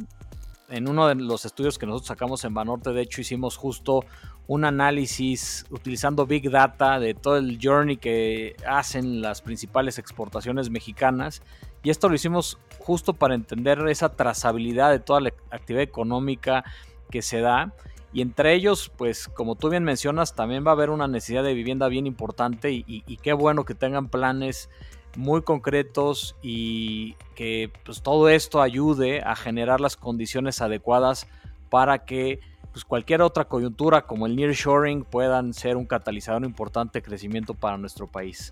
En 0.69 0.87
uno 0.87 1.07
de 1.07 1.15
los 1.15 1.45
estudios 1.45 1.79
que 1.79 1.87
nosotros 1.87 2.09
sacamos 2.09 2.43
en 2.43 2.53
Banorte, 2.53 2.91
de 2.91 3.01
hecho, 3.01 3.21
hicimos 3.21 3.57
justo 3.57 4.05
un 4.45 4.65
análisis 4.65 5.65
utilizando 5.71 6.27
Big 6.27 6.51
Data 6.51 6.99
de 6.99 7.15
todo 7.15 7.37
el 7.37 7.57
journey 7.59 7.97
que 7.97 8.55
hacen 8.67 9.19
las 9.19 9.41
principales 9.41 9.97
exportaciones 9.97 10.69
mexicanas. 10.69 11.41
Y 11.81 11.89
esto 11.89 12.07
lo 12.07 12.13
hicimos 12.13 12.59
justo 12.77 13.13
para 13.13 13.33
entender 13.33 13.79
esa 13.87 14.09
trazabilidad 14.09 14.91
de 14.91 14.99
toda 14.99 15.21
la 15.21 15.33
actividad 15.49 15.81
económica 15.81 16.63
que 17.09 17.23
se 17.23 17.39
da 17.39 17.73
y 18.17 18.21
entre 18.21 18.55
ellos, 18.55 18.91
pues 18.97 19.27
como 19.27 19.53
tú 19.53 19.69
bien 19.69 19.83
mencionas, 19.83 20.33
también 20.33 20.65
va 20.65 20.71
a 20.71 20.73
haber 20.73 20.89
una 20.89 21.07
necesidad 21.07 21.43
de 21.43 21.53
vivienda 21.53 21.87
bien 21.87 22.07
importante 22.07 22.71
y, 22.71 23.03
qué 23.21 23.31
bueno 23.31 23.63
que 23.63 23.75
tengan 23.75 24.09
planes 24.09 24.71
muy 25.15 25.43
concretos 25.43 26.35
y 26.41 27.13
que 27.35 27.71
pues, 27.85 28.01
todo 28.01 28.27
esto 28.29 28.63
ayude 28.63 29.21
a 29.21 29.35
generar 29.35 29.81
las 29.81 29.95
condiciones 29.95 30.63
adecuadas 30.63 31.27
para 31.69 32.05
que 32.05 32.39
pues, 32.71 32.85
cualquier 32.85 33.21
otra 33.21 33.45
coyuntura 33.45 34.07
como 34.07 34.25
el 34.25 34.35
nearshoring 34.35 35.03
puedan 35.03 35.53
ser 35.53 35.77
un 35.77 35.85
catalizador 35.85 36.43
importante 36.43 36.97
de 36.97 37.03
crecimiento 37.03 37.53
para 37.53 37.77
nuestro 37.77 38.07
país. 38.07 38.51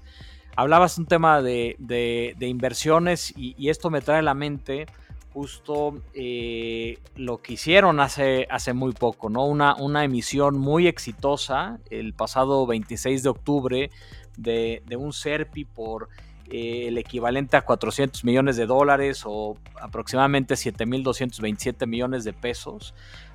Hablabas 0.56 1.00
un 1.00 1.08
tema 1.08 1.42
de, 1.42 2.36
inversiones 2.40 3.34
y, 3.36 3.56
y, 3.58 3.70
esto 3.70 3.90
me 3.90 4.02
trae 4.02 4.20
a 4.20 4.22
la 4.22 4.36
mente 4.36 4.86
justo 5.36 6.02
eh, 6.14 6.98
lo 7.18 7.42
que 7.42 7.54
hicieron 7.56 8.00
hace, 8.00 8.48
hace 8.50 8.72
muy 8.72 8.94
poco, 8.94 9.30
¿no? 9.30 9.46
Una, 9.46 9.76
una 9.76 10.06
emisión 10.06 10.58
muy 10.58 10.88
exitosa 10.88 11.78
el 11.90 12.14
pasado 12.14 12.66
26 12.66 13.22
de 13.22 13.30
octubre 13.30 13.92
de, 14.38 14.82
un 14.98 15.12
SERPI 15.12 15.66
por 15.66 16.08
eh, 16.50 16.86
el 16.88 16.98
equivalente 16.98 17.58
a 17.58 17.66
400 17.66 18.24
millones 18.24 18.56
de 18.56 18.66
dólares 18.66 19.24
o 19.26 19.58
aproximadamente 19.82 20.54
7.227 20.54 21.86
millones 21.86 22.24
de 22.24 22.32
pesos. 22.32 22.94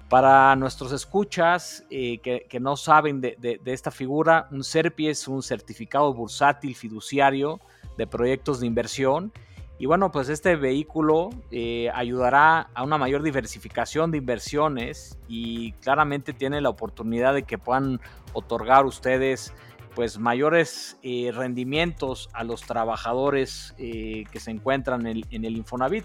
Para 0.08 0.56
nuestros 0.56 0.92
escuchas 0.92 1.84
eh, 1.90 2.18
que, 2.20 2.60
no 2.60 2.78
saben 2.78 3.20
de, 3.20 3.36
de, 3.38 3.72
esta 3.74 3.90
figura, 3.90 4.48
un 4.50 4.64
SERPI 4.64 5.08
es 5.08 5.28
un 5.28 5.42
certificado 5.42 6.14
bursátil 6.14 6.74
fiduciario 6.74 7.60
de 7.98 8.06
proyectos 8.06 8.60
de 8.60 8.66
inversión 8.66 9.34
y 9.80 9.86
bueno, 9.86 10.12
pues 10.12 10.28
este 10.28 10.56
vehículo 10.56 11.30
eh, 11.50 11.90
ayudará 11.94 12.68
a 12.74 12.82
una 12.82 12.98
mayor 12.98 13.22
diversificación 13.22 14.10
de 14.10 14.18
inversiones 14.18 15.18
y 15.26 15.72
claramente 15.72 16.34
tiene 16.34 16.60
la 16.60 16.68
oportunidad 16.68 17.32
de 17.32 17.44
que 17.44 17.56
puedan 17.56 17.98
otorgar 18.34 18.84
ustedes 18.84 19.54
pues 19.94 20.18
mayores 20.18 20.98
eh, 21.02 21.32
rendimientos 21.34 22.28
a 22.34 22.44
los 22.44 22.60
trabajadores 22.60 23.74
eh, 23.78 24.24
que 24.30 24.38
se 24.38 24.50
encuentran 24.50 25.06
en 25.06 25.44
el, 25.46 25.56
Infonavit. 25.56 26.04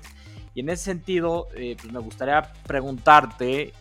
Y 0.55 0.61
en 0.61 0.69
ese 0.69 0.85
sentido, 0.85 1.47
pues 1.51 1.91
me 1.91 1.99
gustaría 1.99 2.53
preguntarte 2.65 3.73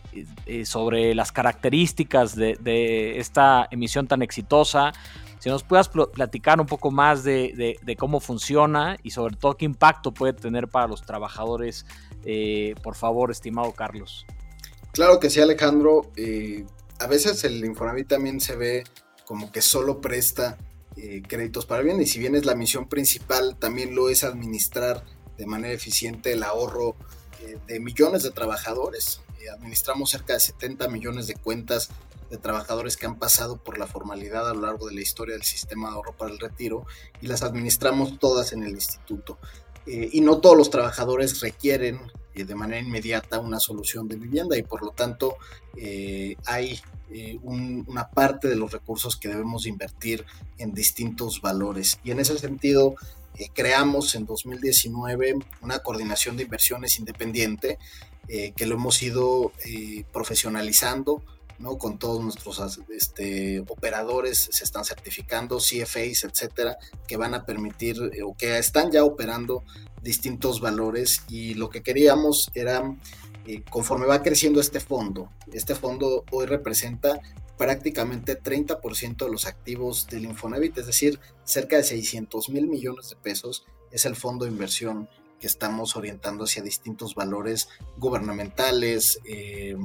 sobre 0.65 1.15
las 1.15 1.31
características 1.31 2.35
de, 2.35 3.17
esta 3.17 3.67
emisión 3.71 4.07
tan 4.07 4.21
exitosa, 4.21 4.91
si 5.45 5.49
nos 5.49 5.61
puedas 5.61 5.89
platicar 5.89 6.59
un 6.59 6.65
poco 6.65 6.89
más 6.89 7.23
de, 7.23 7.77
cómo 7.99 8.19
funciona 8.19 8.97
y 9.03 9.11
sobre 9.11 9.35
todo 9.35 9.55
qué 9.55 9.65
impacto 9.65 10.11
puede 10.11 10.33
tener 10.33 10.67
para 10.67 10.87
los 10.87 11.03
trabajadores, 11.03 11.85
eh, 12.23 12.73
por 12.81 12.95
favor, 12.95 13.29
estimado 13.29 13.71
Carlos. 13.73 14.25
Claro 14.91 15.19
que 15.19 15.29
sí, 15.29 15.39
Alejandro. 15.39 16.09
Eh, 16.15 16.65
a 16.99 17.05
veces 17.05 17.43
el 17.43 17.63
Infonavit 17.63 18.07
también 18.07 18.41
se 18.41 18.55
ve 18.55 18.85
como 19.25 19.51
que 19.51 19.61
solo 19.61 20.01
presta 20.01 20.57
eh, 20.97 21.21
créditos 21.27 21.67
para 21.67 21.83
bien 21.83 22.01
y 22.01 22.07
si 22.07 22.17
bien 22.17 22.33
es 22.33 22.45
la 22.45 22.55
misión 22.55 22.89
principal, 22.89 23.55
también 23.59 23.93
lo 23.93 24.09
es 24.09 24.23
administrar 24.23 25.03
de 25.37 25.45
manera 25.45 25.73
eficiente 25.73 26.33
el 26.33 26.43
ahorro 26.43 26.95
de 27.67 27.79
millones 27.79 28.23
de 28.23 28.31
trabajadores. 28.31 29.21
administramos 29.53 30.09
cerca 30.09 30.33
de 30.33 30.39
70 30.39 30.87
millones 30.87 31.27
de 31.27 31.35
cuentas 31.35 31.89
de 32.29 32.37
trabajadores 32.37 32.97
que 32.97 33.05
han 33.05 33.17
pasado 33.17 33.57
por 33.57 33.77
la 33.77 33.87
formalidad 33.87 34.49
a 34.49 34.53
lo 34.53 34.61
largo 34.61 34.87
de 34.87 34.95
la 34.95 35.01
historia 35.01 35.35
del 35.35 35.43
sistema 35.43 35.89
de 35.89 35.95
ahorro 35.95 36.13
para 36.13 36.31
el 36.31 36.39
retiro 36.39 36.85
y 37.21 37.27
las 37.27 37.43
administramos 37.43 38.19
todas 38.19 38.53
en 38.53 38.63
el 38.63 38.71
instituto. 38.71 39.37
Eh, 39.85 40.09
y 40.13 40.21
no 40.21 40.39
todos 40.39 40.57
los 40.57 40.71
trabajadores 40.71 41.41
requieren 41.41 41.99
eh, 42.33 42.43
de 42.43 42.55
manera 42.55 42.81
inmediata 42.81 43.39
una 43.39 43.59
solución 43.59 44.07
de 44.07 44.15
vivienda 44.15 44.57
y 44.57 44.63
por 44.63 44.83
lo 44.83 44.91
tanto 44.91 45.37
eh, 45.77 46.35
hay 46.45 46.81
una 47.43 48.09
parte 48.09 48.49
de 48.49 48.55
los 48.57 48.71
recursos 48.71 49.15
que 49.15 49.29
debemos 49.29 49.67
invertir 49.67 50.25
en 50.57 50.73
distintos 50.73 51.39
valores. 51.39 51.99
Y 52.03 52.11
en 52.11 52.19
ese 52.19 52.37
sentido 52.37 52.95
creamos 53.53 54.15
en 54.15 54.25
2019 54.25 55.35
una 55.61 55.79
coordinación 55.79 56.37
de 56.37 56.43
inversiones 56.43 56.99
independiente 56.99 57.77
que 58.27 58.65
lo 58.65 58.75
hemos 58.75 59.01
ido 59.03 59.51
profesionalizando 60.11 61.21
¿no? 61.59 61.77
Con 61.77 61.97
todos 61.97 62.23
nuestros 62.23 62.61
este, 62.89 63.61
operadores 63.61 64.49
se 64.51 64.63
están 64.63 64.83
certificando, 64.83 65.57
CFAs, 65.57 66.25
etcétera, 66.25 66.77
que 67.07 67.17
van 67.17 67.33
a 67.33 67.45
permitir 67.45 67.97
eh, 68.13 68.23
o 68.23 68.35
que 68.35 68.57
están 68.57 68.91
ya 68.91 69.03
operando 69.03 69.63
distintos 70.01 70.59
valores 70.59 71.23
y 71.29 71.53
lo 71.55 71.69
que 71.69 71.81
queríamos 71.81 72.51
era, 72.53 72.95
eh, 73.47 73.63
conforme 73.69 74.05
va 74.05 74.21
creciendo 74.21 74.59
este 74.59 74.79
fondo, 74.79 75.29
este 75.51 75.75
fondo 75.75 76.25
hoy 76.31 76.45
representa 76.45 77.19
prácticamente 77.57 78.41
30% 78.41 79.25
de 79.25 79.31
los 79.31 79.45
activos 79.45 80.07
del 80.07 80.25
Infonavit, 80.25 80.77
es 80.77 80.87
decir, 80.87 81.19
cerca 81.43 81.77
de 81.77 81.83
600 81.83 82.49
mil 82.49 82.67
millones 82.67 83.09
de 83.09 83.15
pesos 83.15 83.65
es 83.91 84.05
el 84.05 84.15
fondo 84.15 84.45
de 84.45 84.51
inversión 84.51 85.07
que 85.39 85.47
estamos 85.47 85.95
orientando 85.95 86.45
hacia 86.45 86.63
distintos 86.63 87.15
valores 87.15 87.67
gubernamentales, 87.97 89.19
eh, 89.25 89.75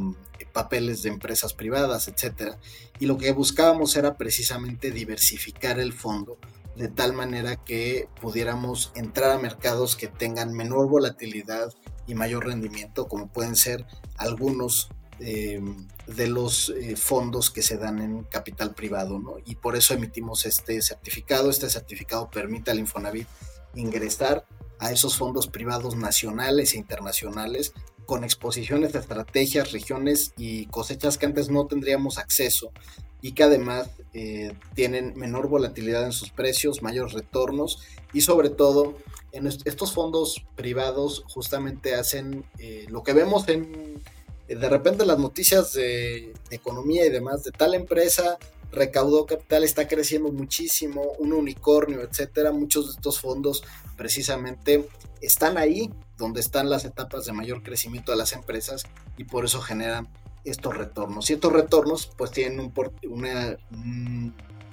papeles 0.52 1.02
de 1.02 1.10
empresas 1.10 1.54
privadas, 1.54 2.08
etc. 2.08 2.54
Y 2.98 3.06
lo 3.06 3.18
que 3.18 3.32
buscábamos 3.32 3.96
era 3.96 4.16
precisamente 4.16 4.90
diversificar 4.90 5.78
el 5.78 5.92
fondo 5.92 6.38
de 6.76 6.88
tal 6.88 7.12
manera 7.12 7.56
que 7.56 8.08
pudiéramos 8.20 8.92
entrar 8.94 9.30
a 9.32 9.38
mercados 9.38 9.96
que 9.96 10.08
tengan 10.08 10.54
menor 10.54 10.88
volatilidad 10.88 11.72
y 12.06 12.14
mayor 12.14 12.46
rendimiento, 12.46 13.06
como 13.06 13.28
pueden 13.28 13.54
ser 13.56 13.86
algunos 14.16 14.88
eh, 15.20 15.60
de 16.06 16.26
los 16.26 16.70
eh, 16.70 16.96
fondos 16.96 17.50
que 17.50 17.62
se 17.62 17.76
dan 17.76 18.00
en 18.00 18.24
capital 18.24 18.74
privado, 18.74 19.20
Y 19.44 19.54
por 19.56 19.76
eso 19.76 19.94
emitimos 19.94 20.46
este 20.46 20.80
certificado. 20.82 21.50
Este 21.50 21.70
certificado 21.70 22.30
permite 22.30 22.70
al 22.70 22.78
Infonavit 22.78 23.28
ingresar 23.74 24.46
a 24.78 24.90
esos 24.92 25.16
fondos 25.16 25.46
privados 25.46 25.94
nacionales 25.94 26.74
e 26.74 26.78
internacionales 26.78 27.74
con 28.06 28.24
exposiciones 28.24 28.92
de 28.92 28.98
estrategias, 28.98 29.72
regiones 29.72 30.32
y 30.36 30.66
cosechas 30.66 31.16
que 31.16 31.26
antes 31.26 31.48
no 31.48 31.66
tendríamos 31.66 32.18
acceso 32.18 32.72
y 33.22 33.32
que 33.32 33.44
además 33.44 33.90
eh, 34.14 34.54
tienen 34.74 35.14
menor 35.16 35.48
volatilidad 35.48 36.04
en 36.04 36.12
sus 36.12 36.30
precios, 36.30 36.82
mayores 36.82 37.12
retornos 37.12 37.78
y 38.12 38.22
sobre 38.22 38.50
todo 38.50 38.96
en 39.32 39.46
estos 39.46 39.92
fondos 39.92 40.44
privados 40.56 41.24
justamente 41.28 41.94
hacen 41.94 42.44
eh, 42.58 42.86
lo 42.88 43.04
que 43.04 43.12
vemos 43.12 43.46
en 43.48 44.02
de 44.54 44.68
repente 44.68 45.06
las 45.06 45.18
noticias 45.18 45.72
de, 45.72 46.32
economía 46.50 47.06
y 47.06 47.10
demás 47.10 47.44
de 47.44 47.52
tal 47.52 47.74
empresa 47.74 48.38
recaudó 48.72 49.26
capital, 49.26 49.64
está 49.64 49.88
creciendo 49.88 50.30
muchísimo, 50.30 51.02
un 51.18 51.32
unicornio, 51.32 52.02
etcétera. 52.02 52.52
Muchos 52.52 52.86
de 52.86 52.92
estos 52.92 53.20
fondos 53.20 53.64
precisamente 53.96 54.88
están 55.20 55.58
ahí 55.58 55.90
donde 56.16 56.40
están 56.40 56.70
las 56.70 56.84
etapas 56.84 57.26
de 57.26 57.32
mayor 57.32 57.62
crecimiento 57.62 58.12
de 58.12 58.18
las 58.18 58.32
empresas 58.32 58.84
y 59.16 59.24
por 59.24 59.44
eso 59.44 59.60
generan 59.60 60.08
estos 60.44 60.76
retornos. 60.76 61.30
Y 61.30 61.34
estos 61.34 61.52
retornos 61.52 62.10
pues 62.16 62.30
tienen 62.30 62.60
un, 62.60 62.72
una, 63.08 63.56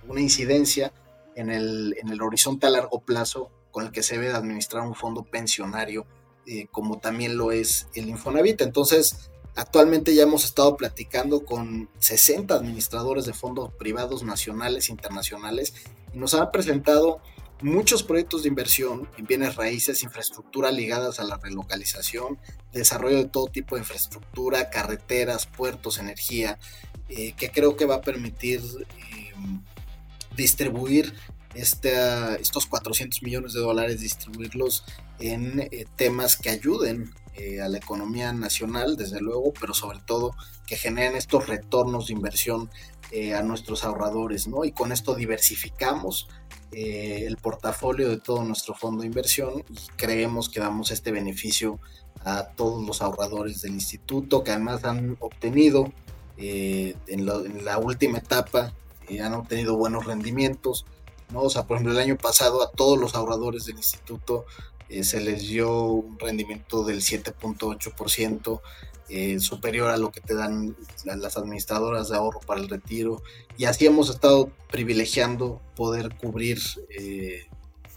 una 0.08 0.22
incidencia 0.22 0.94
en 1.36 1.50
el, 1.50 1.96
en 2.00 2.10
el 2.10 2.22
horizonte 2.22 2.68
a 2.68 2.72
largo 2.72 3.02
plazo 3.02 3.52
con 3.72 3.86
el 3.86 3.92
que 3.92 4.04
se 4.04 4.18
debe 4.18 4.34
administrar 4.34 4.88
un 4.88 4.96
fondo 4.96 5.24
pensionario, 5.24 6.06
eh, 6.48 6.68
como 6.72 7.00
también 7.00 7.38
lo 7.38 7.52
es 7.52 7.88
el 7.94 8.10
Infonavit. 8.10 8.62
Entonces, 8.62 9.30
actualmente 9.58 10.14
ya 10.14 10.24
hemos 10.24 10.46
estado 10.46 10.78
platicando 10.78 11.44
con 11.44 11.90
60 12.00 12.54
administradores 12.54 13.26
de 13.26 13.34
fondos 13.34 13.74
privados 13.74 14.24
nacionales 14.24 14.88
e 14.88 14.92
internacionales 14.92 15.74
y 16.14 16.20
nos 16.20 16.36
han 16.36 16.52
presentado 16.52 17.22
muchos 17.62 18.04
proyectos 18.04 18.44
de 18.44 18.50
inversión 18.50 19.10
en 19.18 19.26
bienes 19.26 19.56
raíces, 19.56 20.04
infraestructura 20.04 20.72
ligadas 20.72 21.20
a 21.20 21.24
la 21.24 21.38
relocalización, 21.38 22.38
desarrollo 22.72 23.18
de 23.18 23.26
todo 23.26 23.48
tipo 23.48 23.76
de 23.76 23.82
infraestructura, 23.82 24.70
carreteras, 24.70 25.48
puertos, 25.48 25.98
energía, 25.98 26.60
eh, 27.10 27.34
que 27.34 27.50
creo 27.50 27.76
que 27.76 27.86
va 27.86 27.96
a 27.96 28.02
permitir 28.02 28.62
em, 29.10 29.64
distribuir 30.36 31.16
estos 31.56 32.68
400 32.68 33.24
millones 33.24 33.54
de 33.54 33.62
dólares, 33.62 34.02
distribuirlos 34.02 34.84
en 35.20 35.62
eh, 35.62 35.88
temas 35.96 36.38
que 36.38 36.52
ayuden 36.52 37.12
eh, 37.38 37.62
a 37.62 37.70
la 37.70 37.78
economía 37.78 38.34
nacional, 38.34 38.98
desde 38.98 39.22
luego, 39.22 39.54
pero 39.60 39.74
sobre 39.74 40.00
todo 40.00 40.36
que 40.66 40.76
generen 40.76 41.16
estos 41.16 41.48
retornos 41.48 42.08
de 42.08 42.14
inversión 42.14 42.70
a 43.34 43.42
nuestros 43.42 43.86
ahorradores, 43.86 44.50
¿no? 44.50 44.66
Y 44.66 44.74
con 44.74 44.92
esto 44.92 45.16
diversificamos 45.16 46.28
eh, 46.74 47.24
el 47.26 47.38
portafolio 47.38 48.10
de 48.10 48.18
todo 48.18 48.44
nuestro 48.44 48.76
fondo 48.76 49.02
de 49.02 49.08
inversión 49.08 49.64
y 49.70 49.78
creemos 49.96 50.50
que 50.50 50.60
damos 50.60 50.92
este 50.92 51.12
beneficio 51.12 51.80
a 52.26 52.50
todos 52.50 52.86
los 52.86 53.02
ahorradores 53.02 53.62
del 53.62 53.72
instituto 53.72 54.44
que 54.44 54.52
además 54.52 54.84
han 54.84 55.16
obtenido 55.22 55.94
eh, 56.36 56.96
en, 57.08 57.26
la 57.26 57.78
última 57.78 58.18
etapa, 58.18 58.74
eh, 59.08 59.22
han 59.22 59.34
obtenido 59.34 59.78
buenos 59.78 60.06
rendimientos. 60.06 60.86
¿no? 61.32 61.44
O 61.44 61.50
sea, 61.50 61.64
por 61.64 61.78
ejemplo, 61.78 61.94
el 61.94 62.04
año 62.04 62.18
pasado 62.18 62.62
a 62.62 62.72
todos 62.72 63.00
los 63.00 63.16
ahorradores 63.16 63.66
del 63.66 63.78
instituto 63.78 64.46
se 65.02 65.22
les 65.22 65.48
dio 65.48 65.84
un 65.84 66.20
rendimiento 66.20 66.84
del 66.84 67.02
7.8%, 67.02 68.62
eh, 69.10 69.40
superior 69.40 69.90
a 69.90 69.96
lo 69.96 70.12
que 70.12 70.20
te 70.20 70.34
dan 70.34 70.76
las 71.06 71.38
administradoras 71.38 72.10
de 72.10 72.18
ahorro 72.18 72.42
para 72.42 72.60
el 72.60 72.68
retiro. 72.68 73.22
Y 73.58 73.64
así 73.64 73.86
hemos 73.86 74.10
estado 74.10 74.52
privilegiando 74.70 75.62
poder 75.78 76.18
cubrir, 76.18 76.60
eh, 76.90 77.46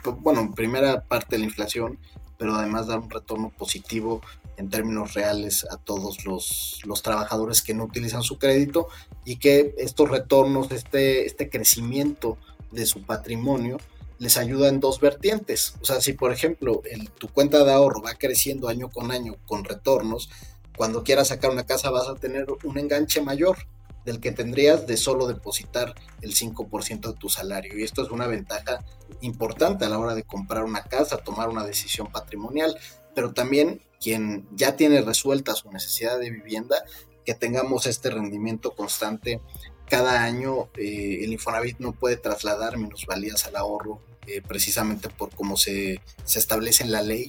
pues, 0.05 0.17
bueno, 0.21 0.41
en 0.41 0.53
primera 0.53 1.03
parte 1.03 1.35
de 1.35 1.41
la 1.41 1.47
inflación, 1.47 1.99
pero 2.39 2.55
además 2.55 2.87
dar 2.87 3.01
un 3.01 3.11
retorno 3.11 3.51
positivo 3.51 4.21
en 4.57 4.71
términos 4.71 5.15
reales 5.15 5.67
a 5.69 5.79
todos 5.79 6.25
los, 6.25 6.81
los, 6.85 7.03
trabajadores 7.03 7.61
que 7.61 7.75
no 7.75 7.85
utilizan 7.85 8.23
su 8.23 8.39
crédito 8.39 8.87
y 9.25 9.37
que 9.37 9.75
estos 9.79 10.09
retornos, 10.09 10.71
este, 10.71 11.27
este 11.27 11.51
crecimiento 11.51 12.39
de 12.71 12.87
su 12.87 13.03
patrimonio, 13.03 13.79
les 14.21 14.37
ayuda 14.37 14.69
en 14.69 14.81
dos 14.81 15.01
vertientes. 15.01 15.75
O 15.81 15.85
sea, 15.87 16.01
si 16.01 16.13
por 16.13 16.31
ejemplo 16.31 16.83
tu 17.19 17.29
cuenta 17.29 17.65
de 17.65 17.73
ahorro 17.73 18.03
va 18.03 18.15
creciendo 18.15 18.69
año 18.69 18.91
con 18.91 19.11
año 19.11 19.37
con 19.47 19.65
retornos, 19.65 20.29
cuando 20.77 21.03
quieras 21.03 21.29
sacar 21.29 21.51
una 21.51 21.65
casa 21.65 21.91
vas 21.91 22.07
a 22.07 22.15
tener 22.15 22.47
un 22.63 22.79
enganche 22.79 23.23
mayor 23.23 23.57
del 24.05 24.21
que 24.21 24.31
tendrías 24.31 24.87
de 24.87 24.99
solo 24.99 25.27
depositar 25.27 25.95
el 26.21 26.35
5% 26.35 27.01
de 27.01 27.19
tu 27.19 27.31
salario. 27.31 27.79
Y 27.79 27.83
esto 27.83 28.03
es 28.03 28.11
una 28.11 28.27
ventaja 28.27 28.85
importante 29.23 29.87
a 29.87 29.89
la 29.89 29.99
hora 29.99 30.15
de 30.15 30.23
comprar 30.23 30.65
una 30.65 30.85
casa, 30.85 31.17
tomar 31.17 31.49
una 31.49 31.65
decisión 31.65 32.13
patrimonial, 32.13 32.77
pero 33.15 33.33
también 33.33 33.81
quien 34.01 34.47
ya 34.53 34.77
tiene 34.77 35.01
resuelta 35.01 35.55
su 35.55 35.71
necesidad 35.71 36.19
de 36.19 36.31
vivienda, 36.31 36.77
que 37.25 37.35
tengamos 37.35 37.87
este 37.87 38.11
rendimiento 38.11 38.73
constante 38.73 39.41
cada 39.87 40.23
año. 40.25 40.69
Eh, 40.77 41.21
el 41.23 41.33
Infonavit 41.33 41.79
no 41.79 41.93
puede 41.93 42.17
trasladar 42.17 42.77
minusvalías 42.77 43.47
al 43.47 43.57
ahorro 43.57 44.01
eh, 44.33 44.43
precisamente 44.47 45.09
por 45.09 45.35
cómo 45.35 45.57
se, 45.57 46.01
se 46.25 46.39
establece 46.39 46.85
en 46.85 46.93
la 46.93 47.03
ley 47.03 47.29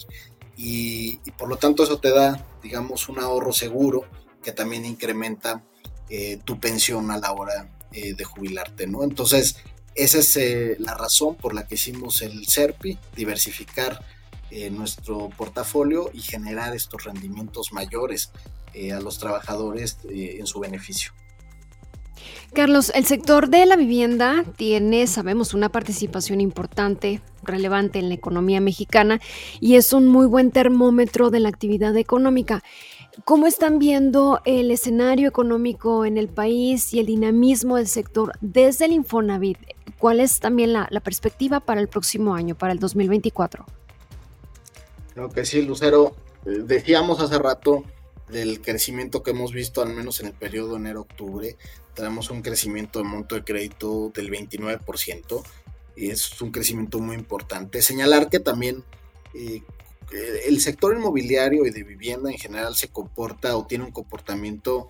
y, 0.55 1.17
por 1.37 1.49
lo 1.49 1.57
tanto 1.57 1.83
eso 1.83 1.97
te 1.97 2.11
da, 2.11 2.45
digamos, 2.61 3.09
un 3.09 3.19
ahorro 3.19 3.53
seguro 3.53 4.03
que 4.43 4.51
también 4.51 4.85
incrementa 4.85 5.63
eh, 6.09 6.39
tu 6.45 6.59
pensión 6.59 7.09
a 7.09 7.17
la 7.17 7.31
hora 7.31 7.75
eh, 7.91 8.13
de 8.13 8.23
jubilarte, 8.23 8.85
¿no? 8.85 9.03
Entonces, 9.03 9.55
esa 9.95 10.19
es 10.19 10.79
la 10.79 10.93
razón 10.93 11.35
por 11.35 11.55
la 11.55 11.65
que 11.65 11.75
hicimos 11.75 12.21
el 12.21 12.47
SERPI, 12.47 12.99
diversificar 13.15 14.05
nuestro 14.71 15.29
portafolio 15.29 16.11
y 16.13 16.21
generar 16.21 16.75
estos 16.75 17.05
rendimientos 17.05 17.71
mayores 17.71 18.31
a 18.93 18.99
los 18.99 19.17
trabajadores 19.17 19.97
en 20.09 20.45
su 20.45 20.59
beneficio. 20.59 21.13
Carlos, 22.54 22.91
el 22.96 23.06
sector 23.06 23.50
de 23.50 23.65
la 23.65 23.76
vivienda 23.76 24.44
tiene, 24.58 25.08
sabemos, 25.08 25.54
una 25.54 25.70
participación 25.70 26.41
importante, 26.41 27.22
relevante 27.44 28.00
en 28.00 28.10
la 28.10 28.15
economía 28.15 28.60
mexicana 28.60 29.22
y 29.60 29.76
es 29.76 29.94
un 29.94 30.08
muy 30.08 30.26
buen 30.26 30.52
termómetro 30.52 31.30
de 31.30 31.39
la 31.39 31.50
actividad 31.50 31.96
económica. 31.96 32.62
¿Cómo 33.26 33.48
están 33.48 33.78
viendo 33.78 34.41
el 34.46 34.72
escenario 34.72 35.28
económico 35.28 36.06
en 36.06 36.17
el 36.17 36.30
país 36.30 36.94
y 36.94 37.00
el 37.00 37.06
dinamismo 37.06 37.76
del 37.78 37.88
sector 37.88 38.34
desde 38.41 38.86
el 38.86 38.94
Infonavit? 38.94 39.58
¿Cuál 39.98 40.20
es 40.20 40.39
también 40.39 40.74
la, 40.74 40.88
perspectiva 41.04 41.60
para 41.60 41.82
el 41.82 41.88
próximo 41.88 42.34
año, 42.34 42.56
para 42.56 42.74
el 42.74 42.80
2024? 42.80 43.65
Creo 45.13 45.30
que 45.30 45.46
sí, 45.46 45.62
Lucero. 45.62 46.15
Eh, 46.46 46.63
decíamos 46.63 47.20
hace 47.20 47.38
rato 47.38 47.84
del 48.32 48.62
crecimiento 48.62 49.24
que 49.24 49.32
hemos 49.32 49.52
visto, 49.52 49.82
al 49.82 49.94
menos 49.94 50.20
en 50.20 50.28
el 50.28 50.34
periodo 50.34 50.78
enero-octubre, 50.78 51.58
tenemos 51.94 52.30
un 52.30 52.41
crecimiento 52.41 53.00
de 53.00 53.06
monto 53.06 53.36
de 53.36 53.44
crédito 53.44 54.12
del 54.13 54.32
29%, 54.32 55.44
y 55.96 56.10
es 56.10 56.41
un 56.41 56.52
crecimiento 56.52 57.00
muy 57.00 57.15
importante. 57.15 57.82
Señalar 57.82 58.30
que 58.30 58.39
también 58.39 58.84
eh, 59.34 59.62
el 60.46 60.60
sector 60.60 60.96
inmobiliario 60.96 61.65
y 61.65 61.72
de 61.72 61.84
vivienda 61.84 62.32
en 62.32 62.38
general 62.38 62.76
se 62.76 62.89
comporta 62.89 63.56
o 63.56 63.65
tiene 63.65 63.86
un 63.86 63.91
comportamiento 63.91 64.89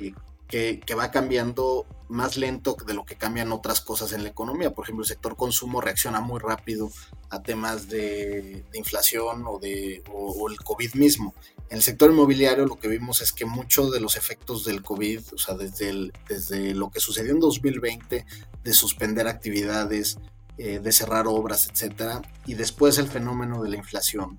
eh, 0.00 0.12
que, 0.52 0.94
va 0.94 1.10
cambiando 1.10 1.86
más 2.10 2.36
lento 2.36 2.76
de 2.86 2.92
lo 2.92 3.06
que 3.06 3.16
cambian 3.16 3.52
otras 3.52 3.80
cosas 3.80 4.12
en 4.12 4.22
la 4.22 4.28
economía. 4.28 4.70
Por 4.70 4.84
ejemplo, 4.84 5.02
el 5.02 5.08
sector 5.08 5.34
consumo 5.34 5.80
reacciona 5.80 6.20
muy 6.20 6.40
rápido 6.40 6.90
a 7.30 7.42
temas 7.42 7.88
de, 7.88 8.62
inflación 8.74 9.44
o, 9.46 9.58
de, 9.58 10.04
o, 10.12 10.50
el 10.50 10.58
COVID 10.58 10.94
mismo. 10.94 11.34
En 11.70 11.78
el 11.78 11.82
sector 11.82 12.10
inmobiliario 12.10 12.66
lo 12.66 12.78
que 12.78 12.88
vimos 12.88 13.22
es 13.22 13.32
que 13.32 13.46
muchos 13.46 13.90
de 13.92 14.00
los 14.00 14.16
efectos 14.16 14.66
del 14.66 14.82
COVID, 14.82 15.20
o 15.32 15.38
sea, 15.38 15.54
desde, 15.54 16.12
desde 16.28 16.74
lo 16.74 16.90
que 16.90 17.00
sucedió 17.00 17.32
en 17.32 17.40
2020, 17.40 18.26
de 18.62 18.72
suspender 18.74 19.28
actividades, 19.28 20.18
eh, 20.58 20.80
de 20.80 20.92
cerrar 20.92 21.26
obras, 21.26 21.66
etcétera, 21.72 22.20
y 22.44 22.54
después 22.54 22.98
el 22.98 23.08
fenómeno 23.08 23.62
de 23.62 23.70
la 23.70 23.76
inflación, 23.76 24.38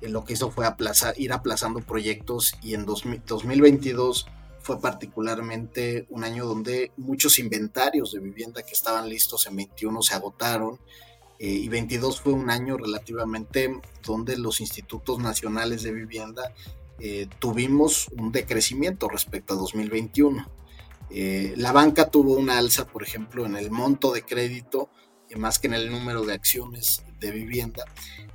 eh, 0.00 0.08
lo 0.08 0.24
que 0.24 0.32
hizo 0.32 0.50
fue 0.50 0.64
aplazar, 0.64 1.12
ir 1.20 1.34
aplazando 1.34 1.80
proyectos 1.80 2.54
y 2.62 2.72
en 2.72 2.86
2022 2.86 4.26
fue 4.62 4.80
particularmente 4.80 6.06
un 6.10 6.24
año 6.24 6.46
donde 6.46 6.92
muchos 6.96 7.38
inventarios 7.38 8.12
de 8.12 8.20
vivienda 8.20 8.62
que 8.62 8.72
estaban 8.72 9.08
listos 9.08 9.46
en 9.46 9.56
21 9.56 10.02
se 10.02 10.14
agotaron 10.14 10.78
eh, 11.38 11.48
y 11.48 11.68
22 11.68 12.20
fue 12.20 12.34
un 12.34 12.50
año 12.50 12.76
relativamente 12.76 13.80
donde 14.04 14.36
los 14.36 14.60
institutos 14.60 15.18
nacionales 15.18 15.82
de 15.82 15.92
vivienda 15.92 16.52
eh, 16.98 17.28
tuvimos 17.38 18.08
un 18.18 18.30
decrecimiento 18.30 19.08
respecto 19.08 19.54
a 19.54 19.56
2021. 19.56 20.46
Eh, 21.08 21.54
la 21.56 21.72
banca 21.72 22.10
tuvo 22.10 22.34
una 22.34 22.58
alza, 22.58 22.86
por 22.86 23.02
ejemplo, 23.02 23.46
en 23.46 23.56
el 23.56 23.70
monto 23.70 24.12
de 24.12 24.22
crédito, 24.22 24.90
más 25.36 25.58
que 25.58 25.68
en 25.68 25.74
el 25.74 25.90
número 25.90 26.24
de 26.24 26.34
acciones 26.34 27.02
de 27.20 27.30
vivienda. 27.30 27.84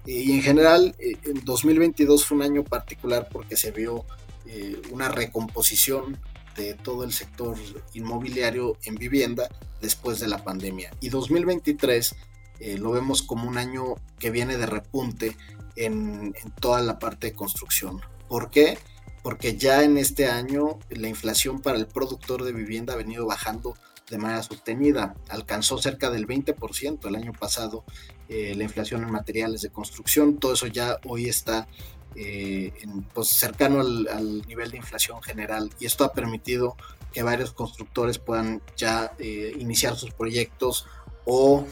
y 0.08 0.32
en 0.34 0.42
general, 0.42 0.96
en 1.00 1.44
2022 1.44 2.26
fue 2.26 2.38
un 2.38 2.44
año 2.44 2.64
particular 2.64 3.28
porque 3.32 3.58
se 3.58 3.72
vio 3.72 4.06
eh, 4.48 4.82
una 4.92 5.10
recomposición 5.10 6.20
de 6.56 6.74
todo 6.74 7.04
el 7.04 7.12
sector 7.12 7.58
inmobiliario 7.94 8.78
en 8.86 8.96
vivienda 8.96 9.50
después 9.82 10.20
de 10.20 10.28
la 10.28 10.44
pandemia. 10.44 10.92
Y 11.02 11.10
2023 11.10 12.16
eh, 12.60 12.78
lo 12.78 12.92
vemos 12.92 13.22
como 13.22 13.48
un 13.48 13.58
año 13.58 13.96
que 14.20 14.32
viene 14.32 14.58
de 14.58 14.66
repunte 14.66 15.36
en, 15.76 16.34
toda 16.60 16.82
la 16.82 17.00
parte 17.00 17.28
de 17.28 17.34
construcción. 17.34 18.02
¿Por 18.28 18.50
qué? 18.50 18.78
Porque 19.24 19.58
ya 19.58 19.84
en 19.84 19.98
este 19.98 20.28
año 20.28 20.80
la 20.90 21.10
inflación 21.10 21.60
para 21.60 21.78
el 21.78 21.88
productor 21.88 22.44
de 22.44 22.54
vivienda 22.54 22.94
ha 22.94 22.98
venido 22.98 23.26
bajando 23.26 23.76
de 24.10 24.18
manera 24.18 24.44
sostenida. 24.44 25.16
Alcanzó 25.30 25.78
cerca 25.80 26.10
del 26.10 26.28
20% 26.28 27.08
el 27.08 27.16
año 27.16 27.34
pasado 27.34 27.84
eh, 28.30 28.54
la 28.56 28.64
inflación 28.64 29.04
en 29.04 29.12
materiales 29.12 29.62
de 29.62 29.70
construcción. 29.70 30.38
Todo 30.38 30.54
eso 30.54 30.68
ya 30.68 31.00
hoy 31.06 31.28
está 31.28 31.68
eh, 32.16 32.74
pues, 33.14 33.30
cercano 33.30 33.82
al, 33.82 34.42
nivel 34.48 34.72
de 34.72 34.78
inflación 34.78 35.22
general 35.22 35.70
y 35.80 35.86
esto 35.86 36.04
ha 36.04 36.14
permitido 36.14 36.76
que 37.14 37.24
varios 37.24 37.54
constructores 37.54 38.20
puedan 38.20 38.62
ya 38.76 39.14
eh, 39.20 39.54
iniciar 39.58 39.96
sus 39.96 40.12
proyectos 40.12 40.86
o 41.26 41.66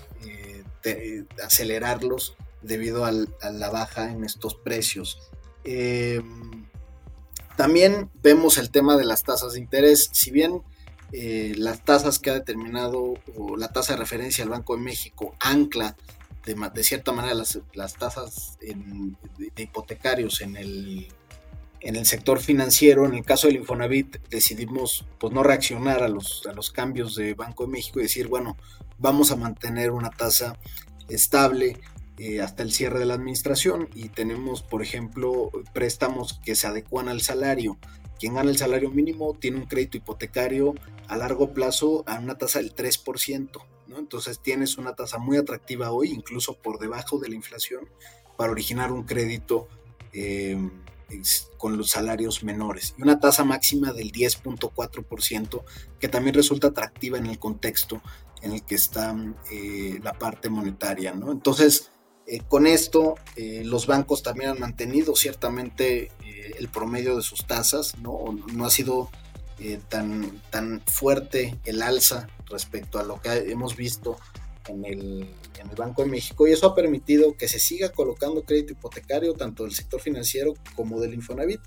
acelerarlos 1.44 2.36
debido 2.62 3.06
a 3.06 3.12
la 3.12 3.70
baja 3.70 4.12
en 4.12 4.24
estos 4.24 4.56
precios. 4.56 5.20
también 7.56 8.10
vemos 8.22 8.58
el 8.58 8.70
tema 8.70 8.98
de 8.98 9.06
las 9.06 9.24
tasas 9.24 9.54
de 9.54 9.60
interés. 9.60 10.10
Si 10.12 10.32
bien 10.32 10.62
eh, 11.16 11.54
las 11.58 11.84
tasas 11.84 12.18
que 12.18 12.32
ha 12.32 12.34
determinado 12.34 13.14
o 13.38 13.56
la 13.56 13.72
tasa 13.72 13.94
de 13.94 14.00
referencia 14.00 14.44
del 14.44 14.50
Banco 14.50 14.76
de 14.76 14.82
México 14.82 15.36
ancla 15.40 15.96
de, 16.46 16.84
cierta 16.84 17.12
manera 17.12 17.34
las, 17.34 17.94
tasas 17.96 18.58
de, 18.60 19.64
hipotecarios 19.64 20.42
en 20.42 20.58
el, 20.58 21.08
en 21.80 21.96
el 21.96 22.06
sector 22.06 22.40
financiero. 22.40 23.06
En 23.06 23.14
el 23.14 23.24
caso 23.24 23.48
del 23.48 23.58
Infonavit 23.58 24.18
decidimos 24.30 25.06
pues, 25.20 25.34
no 25.34 25.44
reaccionar 25.44 26.04
a 26.04 26.10
los, 26.10 26.46
a 26.48 26.54
los 26.54 26.72
cambios 26.72 27.16
de 27.16 27.34
Banco 27.34 27.66
de 27.66 27.72
México 27.72 28.00
y 28.00 28.04
decir, 28.04 28.28
bueno, 28.28 28.58
vamos 29.00 29.32
a 29.32 29.36
mantener 29.36 29.92
una 29.92 30.10
tasa 30.10 30.58
estable 31.10 31.78
eh, 32.18 32.42
hasta 32.42 32.64
el 32.64 32.72
cierre 32.72 33.00
de 33.00 33.06
la 33.06 33.16
administración 33.16 33.90
y 33.94 34.10
tenemos, 34.10 34.62
por 34.62 34.82
ejemplo, 34.82 35.50
préstamos 35.74 36.40
que 36.44 36.56
se 36.56 36.68
adecuan 36.68 37.10
al 37.10 37.22
salario 37.22 37.78
quien 38.24 38.36
gana 38.36 38.52
el 38.52 38.58
salario 38.58 38.90
mínimo 38.90 39.34
tiene 39.34 39.58
un 39.58 39.66
crédito 39.66 39.98
hipotecario 39.98 40.76
a 41.10 41.18
largo 41.18 41.54
plazo 41.54 42.06
a 42.08 42.20
una 42.20 42.38
tasa 42.38 42.60
del 42.60 42.74
3%, 42.74 43.50
Entonces 44.00 44.40
tienes 44.40 44.78
una 44.78 44.94
tasa 44.94 45.18
muy 45.18 45.38
atractiva 45.38 45.92
hoy, 45.92 46.10
incluso 46.12 46.56
por 46.56 46.80
debajo 46.80 47.20
de 47.20 47.30
la 47.30 47.36
inflación, 47.36 47.90
para 48.38 48.52
originar 48.52 48.92
un 48.92 49.04
crédito 49.04 49.68
eh, 50.14 50.58
con 51.58 51.78
los 51.78 51.90
salarios 51.90 52.44
menores. 52.44 52.96
Y 52.98 53.04
una 53.04 53.20
tasa 53.20 53.44
máxima 53.44 53.94
del 53.94 54.12
10.4%, 54.12 55.64
que 56.00 56.08
también 56.08 56.34
resulta 56.34 56.68
atractiva 56.68 57.18
en 57.18 57.28
el 57.28 57.38
contexto 57.38 58.02
en 58.42 58.54
el 58.54 58.64
que 58.64 58.76
está 58.76 59.16
eh, 59.52 60.00
la 60.02 60.14
parte 60.14 60.50
monetaria. 60.50 61.12
Entonces, 61.12 61.92
eh, 62.26 62.42
con 62.48 62.66
esto, 62.66 63.16
los 63.38 63.86
bancos 63.86 64.24
también 64.24 64.52
han 64.52 64.60
mantenido 64.60 65.16
ciertamente 65.16 66.12
el 66.58 66.68
promedio 66.70 67.16
de 67.16 67.22
sus 67.22 67.46
tasas, 67.46 67.98
no, 68.00 68.26
no 68.54 68.66
ha 68.66 68.70
sido 68.70 69.10
eh, 69.64 69.80
tan, 69.88 70.42
tan 70.50 70.82
fuerte 70.86 71.58
el 71.64 71.82
alza 71.82 72.28
respecto 72.50 73.00
a 73.00 73.04
lo 73.04 73.22
que 73.22 73.30
hemos 73.50 73.78
visto 73.78 74.18
en 74.68 74.84
el, 74.84 75.30
en 75.58 75.70
el, 75.70 75.76
Banco 75.76 76.04
de 76.04 76.10
México. 76.10 76.46
Y 76.46 76.52
eso 76.52 76.68
ha 76.68 76.76
permitido 76.76 77.38
que 77.38 77.48
se 77.48 77.60
siga 77.60 77.90
colocando 77.90 78.44
crédito 78.44 78.74
hipotecario 78.74 79.34
tanto 79.36 79.64
del 79.64 79.74
sector 79.74 80.02
financiero 80.02 80.54
como 80.76 81.00
del 81.00 81.14
Infonavit. 81.14 81.62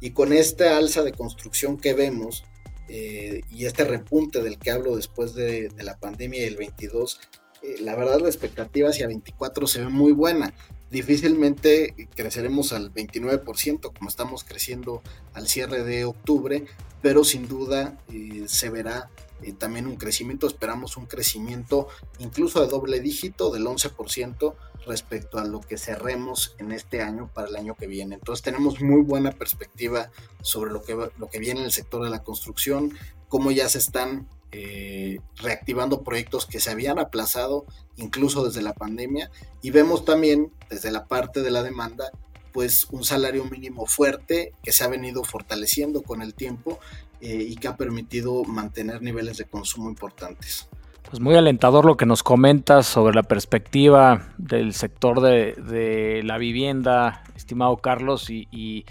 Y 0.00 0.10
con 0.12 0.32
esta 0.32 0.76
alza 0.76 1.02
de 1.02 1.10
construcción 1.10 1.76
que 1.76 1.92
vemos 1.92 2.44
eh, 2.88 3.40
y 3.50 3.66
este 3.66 3.84
repunte 3.84 4.42
del 4.42 4.56
que 4.56 4.70
hablo 4.70 4.94
después 4.94 5.34
de, 5.34 5.70
de 5.70 5.82
la 5.82 5.98
pandemia 5.98 6.42
del 6.42 6.56
22 6.56 7.20
eh, 7.62 7.76
la 7.82 7.94
verdad 7.94 8.20
la 8.20 8.28
expectativa 8.28 8.88
hacia 8.88 9.06
24 9.06 9.66
se 9.66 9.80
ve 9.80 9.88
muy 9.88 10.12
buena 10.12 10.54
difícilmente 10.90 12.08
creceremos 12.14 12.72
al 12.72 12.92
29% 12.92 13.92
como 13.96 14.08
estamos 14.08 14.44
creciendo 14.44 15.02
al 15.34 15.48
cierre 15.48 15.84
de 15.84 16.04
octubre, 16.04 16.64
pero 17.00 17.24
sin 17.24 17.48
duda 17.48 17.98
eh, 18.12 18.44
se 18.46 18.70
verá 18.70 19.08
eh, 19.42 19.52
también 19.52 19.86
un 19.86 19.96
crecimiento, 19.96 20.46
esperamos 20.46 20.96
un 20.96 21.06
crecimiento 21.06 21.88
incluso 22.18 22.60
de 22.60 22.68
doble 22.68 23.00
dígito 23.00 23.50
del 23.50 23.64
11% 23.64 24.54
respecto 24.86 25.38
a 25.38 25.44
lo 25.44 25.60
que 25.60 25.78
cerremos 25.78 26.54
en 26.58 26.72
este 26.72 27.02
año 27.02 27.30
para 27.32 27.48
el 27.48 27.56
año 27.56 27.74
que 27.74 27.86
viene. 27.86 28.16
Entonces 28.16 28.42
tenemos 28.42 28.80
muy 28.80 29.02
buena 29.02 29.32
perspectiva 29.32 30.10
sobre 30.42 30.72
lo 30.72 30.82
que, 30.82 30.94
lo 30.94 31.28
que 31.30 31.38
viene 31.38 31.60
en 31.60 31.66
el 31.66 31.72
sector 31.72 32.02
de 32.02 32.10
la 32.10 32.22
construcción, 32.22 32.96
cómo 33.28 33.50
ya 33.50 33.68
se 33.68 33.78
están 33.78 34.28
eh, 34.52 35.20
reactivando 35.36 36.02
proyectos 36.02 36.44
que 36.44 36.58
se 36.58 36.70
habían 36.70 36.98
aplazado 36.98 37.66
incluso 37.96 38.44
desde 38.44 38.62
la 38.62 38.72
pandemia 38.72 39.30
y 39.62 39.70
vemos 39.70 40.04
también 40.04 40.50
desde 40.68 40.90
la 40.90 41.06
parte 41.06 41.42
de 41.42 41.50
la 41.50 41.62
demanda 41.62 42.10
pues 42.52 42.86
un 42.90 43.04
salario 43.04 43.44
mínimo 43.44 43.86
fuerte 43.86 44.52
que 44.62 44.72
se 44.72 44.82
ha 44.82 44.88
venido 44.88 45.22
fortaleciendo 45.22 46.02
con 46.02 46.20
el 46.20 46.34
tiempo 46.34 46.80
eh, 47.20 47.46
y 47.48 47.54
que 47.56 47.68
ha 47.68 47.76
permitido 47.76 48.42
mantener 48.44 49.02
niveles 49.02 49.36
de 49.36 49.44
consumo 49.44 49.88
importantes. 49.88 50.68
Pues 51.08 51.20
muy 51.20 51.36
alentador 51.36 51.84
lo 51.84 51.96
que 51.96 52.06
nos 52.06 52.22
comentas 52.22 52.86
sobre 52.86 53.14
la 53.14 53.22
perspectiva 53.22 54.32
del 54.36 54.74
sector 54.74 55.20
de, 55.20 56.22
la 56.24 56.38
vivienda, 56.38 57.22
estimado 57.36 57.76
Carlos, 57.76 58.30
y 58.30 58.84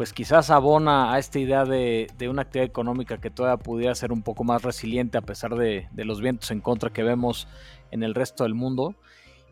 pues 0.00 0.14
quizás 0.14 0.48
abona 0.48 1.12
a 1.12 1.18
esta 1.18 1.38
idea 1.38 1.66
de, 1.66 2.08
una 2.30 2.40
actividad 2.40 2.66
económica 2.66 3.18
que 3.18 3.28
todavía 3.28 3.62
pudiera 3.62 3.94
ser 3.94 4.12
un 4.12 4.22
poco 4.22 4.44
más 4.44 4.62
resiliente 4.62 5.18
a 5.18 5.20
pesar 5.20 5.56
de, 5.56 5.90
los 5.94 6.22
vientos 6.22 6.50
en 6.52 6.62
contra 6.62 6.88
que 6.88 7.02
vemos 7.02 7.46
en 7.90 8.02
el 8.02 8.14
resto 8.14 8.44
del 8.44 8.54
mundo. 8.54 8.94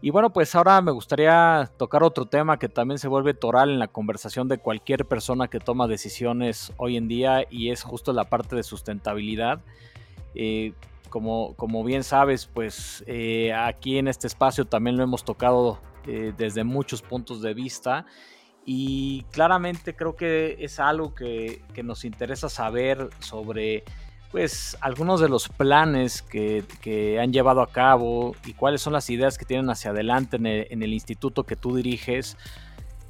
Y 0.01 0.09
bueno, 0.09 0.33
pues 0.33 0.55
ahora 0.55 0.81
me 0.81 0.91
gustaría 0.91 1.71
tocar 1.77 2.03
otro 2.03 2.25
tema 2.25 2.59
que 2.59 2.71
también 2.71 2.99
se 2.99 3.09
vuelve 3.09 3.35
toral 3.35 3.69
en 3.69 3.79
la 3.79 3.89
conversación 3.89 4.49
de 4.49 4.57
cualquier 4.57 5.05
persona 5.05 5.49
que 5.49 5.61
toma 5.61 5.87
decisiones 5.87 6.73
hoy 6.79 6.97
en 6.97 7.09
día 7.09 7.45
y 7.51 7.69
es 7.69 7.83
justo 7.83 8.15
la 8.15 8.25
parte 8.25 8.57
de 8.57 8.63
sustentabilidad. 8.63 9.61
Eh, 10.35 10.73
como, 11.11 11.57
como, 11.57 11.85
bien 11.85 12.05
sabes, 12.05 12.47
pues 12.47 13.05
eh, 13.07 13.53
aquí 13.53 13.99
en 13.99 14.09
este 14.09 14.27
espacio 14.27 14.65
también 14.65 14.97
lo 14.97 15.03
hemos 15.03 15.25
tocado 15.27 15.79
eh, 16.07 16.33
desde 16.39 16.65
muchos 16.65 17.03
puntos 17.03 17.43
de 17.43 17.53
vista 17.53 18.07
y 18.71 19.23
claramente 19.31 19.97
creo 19.97 20.15
que 20.15 20.59
es 20.61 20.79
algo 20.79 21.15
que, 21.15 21.63
nos 21.83 22.05
interesa 22.05 22.51
saber 22.51 23.09
sobre 23.19 23.83
pues 24.31 24.77
algunos 24.83 25.23
de 25.23 25.31
los 25.31 25.49
planes 25.49 26.21
que, 26.21 27.19
han 27.19 27.33
llevado 27.33 27.63
a 27.63 27.73
cabo 27.73 28.37
y 28.45 28.53
cuáles 28.53 28.83
son 28.83 28.93
las 28.93 29.09
ideas 29.09 29.39
que 29.39 29.47
tienen 29.47 29.71
hacia 29.71 29.93
adelante 29.93 30.37
en 30.37 30.83
el, 30.83 30.93
instituto 30.93 31.45
que 31.45 31.57
tú 31.57 31.77
diriges 31.77 32.37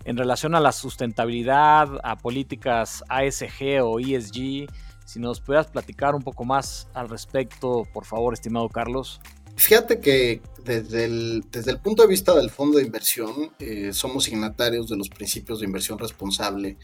en 0.04 0.16
relación 0.16 0.54
a 0.54 0.60
la 0.60 0.70
sustentabilidad, 0.70 1.88
a 2.04 2.14
políticas 2.14 3.02
ASG 3.08 3.82
o 3.82 3.98
ESG. 3.98 4.68
Si 5.06 5.18
nos 5.18 5.40
pudieras 5.40 5.66
platicar 5.66 6.14
un 6.14 6.22
poco 6.22 6.44
más 6.44 6.88
al 6.94 7.08
respecto, 7.08 7.82
por 7.92 8.04
favor, 8.04 8.32
estimado 8.32 8.68
Carlos. 8.68 9.20
Fíjate 9.58 9.98
que 9.98 10.40
desde 10.64 11.04
el, 11.04 11.44
desde 11.50 11.72
el 11.72 11.80
punto 11.80 12.02
de 12.02 12.08
vista 12.08 12.32
del 12.32 12.48
fondo 12.48 12.78
de 12.78 12.84
inversión, 12.84 13.50
eh, 13.58 13.90
somos 13.92 14.24
signatarios 14.24 14.88
de 14.88 14.96
los 14.96 15.08
principios 15.08 15.58
de 15.58 15.66
inversión 15.66 15.98
responsable 15.98 16.76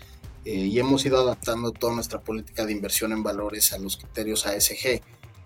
eh, 0.45 0.55
y 0.57 0.77
hemos 0.81 1.07
ido 1.07 1.21
adaptando 1.21 1.71
toda 1.71 1.95
nuestra 1.95 2.21
política 2.21 2.67
de 2.67 2.73
inversión 2.73 3.13
en 3.13 3.23
valores 3.23 3.73
a 3.73 3.79
los 3.79 3.97
criterios 3.97 4.45
ASG. 4.47 5.01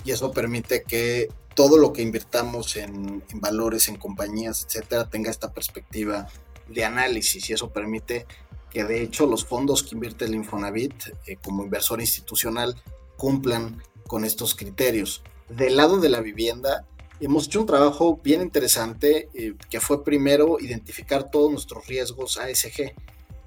Y 0.06 0.10
eso 0.10 0.32
permite 0.32 0.84
que 0.84 1.28
todo 1.54 1.76
lo 1.76 1.92
que 1.92 2.00
invirtamos 2.00 2.76
en, 2.76 3.22
valores, 3.34 3.88
en 3.88 3.96
compañías, 3.96 4.64
etcétera, 4.64 5.10
tenga 5.10 5.30
esta 5.30 5.52
perspectiva 5.52 6.28
de 6.66 6.86
análisis. 6.86 7.50
Y 7.50 7.52
eso 7.52 7.70
permite 7.74 8.26
que, 8.70 8.84
de 8.84 9.02
hecho, 9.02 9.26
los 9.26 9.44
fondos 9.44 9.82
que 9.82 9.94
invierte 9.94 10.24
el 10.24 10.34
Infonavit 10.34 10.94
eh, 11.26 11.36
como 11.44 11.62
inversor 11.62 12.00
institucional 12.00 12.74
cumplan 13.18 13.82
con 14.06 14.24
estos 14.24 14.54
criterios. 14.54 15.22
Del 15.50 15.76
lado 15.76 15.98
de 15.98 16.08
la 16.08 16.22
vivienda, 16.22 16.86
hemos 17.20 17.46
hecho 17.46 17.60
un 17.60 17.66
trabajo 17.66 18.20
bien 18.22 18.42
interesante 18.42 19.28
eh, 19.34 19.54
que 19.70 19.80
fue 19.80 20.04
primero 20.04 20.58
identificar 20.60 21.30
todos 21.30 21.50
nuestros 21.50 21.86
riesgos 21.86 22.38
ASG 22.38 22.92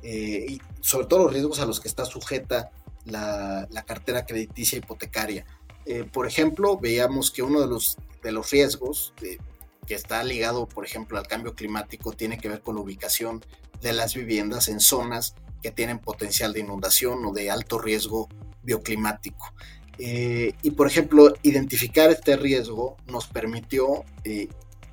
eh, 0.04 0.46
y 0.50 0.62
sobre 0.82 1.08
todo 1.08 1.24
los 1.24 1.34
riesgos 1.34 1.60
a 1.60 1.66
los 1.66 1.80
que 1.80 1.88
está 1.88 2.06
sujeta 2.06 2.72
la, 3.06 3.68
cartera 3.86 4.26
crediticia 4.26 4.78
hipotecaria. 4.78 5.46
Eh, 5.86 6.04
por 6.04 6.28
ejemplo, 6.28 6.78
veíamos 6.78 7.32
que 7.32 7.42
uno 7.42 7.62
de 7.62 7.68
los, 7.68 7.98
de 8.22 8.32
los 8.32 8.52
riesgos 8.52 9.14
que 9.18 9.96
está 9.96 10.24
ligado, 10.24 10.68
por 10.68 10.86
ejemplo, 10.86 11.18
al 11.18 11.28
cambio 11.28 11.56
climático 11.56 12.14
tiene 12.14 12.38
que 12.38 12.50
ver 12.50 12.62
con 12.62 12.76
la 12.76 12.82
ubicación 12.82 13.44
de 13.82 13.94
las 13.94 14.14
viviendas 14.14 14.68
en 14.68 14.80
zonas 14.80 15.36
que 15.62 15.72
tienen 15.72 16.00
potencial 16.00 16.54
de 16.54 16.60
inundación 16.60 17.26
o 17.26 17.34
de 17.34 17.50
alto 17.50 17.80
riesgo 17.80 18.30
bioclimático. 18.64 19.54
Eh, 19.98 20.54
y 20.62 20.72
por 20.72 20.88
ejemplo, 20.88 21.34
identificar 21.44 22.10
este 22.10 22.36
riesgo 22.36 22.98
nos 23.08 23.28
permitió 23.28 24.04
eh, 24.24 24.48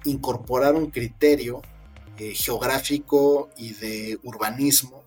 incorporar 0.04 0.74
un 0.74 0.90
criterio 0.90 1.62
eh, 2.18 2.34
geográfico 2.34 3.48
y 3.56 3.74
de 3.74 4.18
urbanismo 4.22 5.02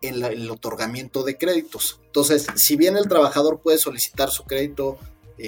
en 0.00 0.22
el 0.22 0.50
otorgamiento 0.50 1.22
de 1.22 1.38
créditos. 1.38 2.00
Entonces, 2.06 2.46
si 2.56 2.76
bien 2.76 2.96
el 2.96 3.08
trabajador 3.08 3.60
puede 3.60 3.78
solicitar 3.78 4.30
su 4.30 4.44
crédito 4.44 4.98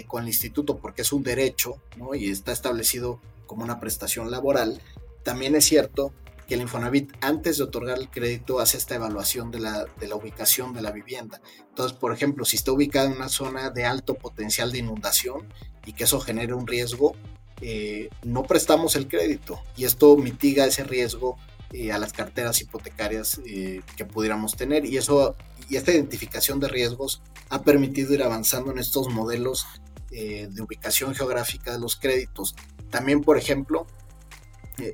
con 0.09 0.23
el 0.23 0.29
instituto 0.29 0.79
porque 0.79 1.03
es 1.03 1.13
un 1.13 1.23
derecho 1.23 1.77
y 2.15 2.31
está 2.31 2.53
establecido 2.53 3.21
como 3.47 3.63
una 3.63 3.79
prestación 3.79 4.31
laboral, 4.31 4.81
también 5.23 5.55
es 5.55 5.67
cierto 5.67 6.13
que 6.47 6.55
el 6.55 6.63
Infonavit 6.63 7.13
antes 7.21 7.59
de 7.59 7.65
otorgar 7.65 7.99
el 7.99 8.09
crédito 8.09 8.61
hace 8.61 8.77
esta 8.77 8.95
evaluación 8.95 9.51
de 9.51 9.61
la, 9.61 9.87
ubicación 10.15 10.73
de 10.73 10.83
la 10.83 10.93
vivienda. 10.93 11.41
Entonces, 11.69 11.97
por 11.97 12.13
ejemplo, 12.13 12.45
si 12.45 12.57
está 12.57 12.73
ubicada 12.73 13.07
en 13.07 13.17
una 13.17 13.29
zona 13.29 13.71
de 13.71 13.85
alto 13.85 14.15
potencial 14.15 14.71
de 14.71 14.79
inundación 14.79 15.53
y 15.85 15.93
que 15.93 16.05
eso 16.05 16.21
genere 16.21 16.55
un 16.55 16.67
riesgo, 16.67 17.17
eh, 17.61 18.11
no 18.23 18.45
prestamos 18.45 18.97
el 18.97 19.09
crédito 19.09 19.61
y 19.77 19.85
esto 19.85 20.17
mitiga 20.17 20.67
ese 20.67 20.85
riesgo 20.85 21.37
eh, 21.73 21.91
a 21.91 21.99
las 21.99 22.13
carteras 22.13 22.61
hipotecarias 22.61 23.41
eh, 23.47 23.81
que 23.97 24.05
pudiéramos 24.05 24.57
tener 24.57 24.85
y 24.85 24.99
eso 24.99 25.35
y 25.69 25.77
esta 25.77 25.91
identificación 25.93 26.61
de 26.61 26.69
riesgos 26.69 27.23
ha 27.49 27.63
permitido 27.63 28.13
ir 28.15 28.23
avanzando 28.23 28.71
en 28.71 28.79
estos 28.79 29.09
modelos 29.09 29.67
de 30.09 30.63
ubicación 30.63 31.15
geográfica 31.15 31.73
de 31.73 31.79
los 31.79 31.97
créditos. 31.97 32.55
También, 32.89 33.21
por 33.21 33.37
ejemplo, 33.37 33.87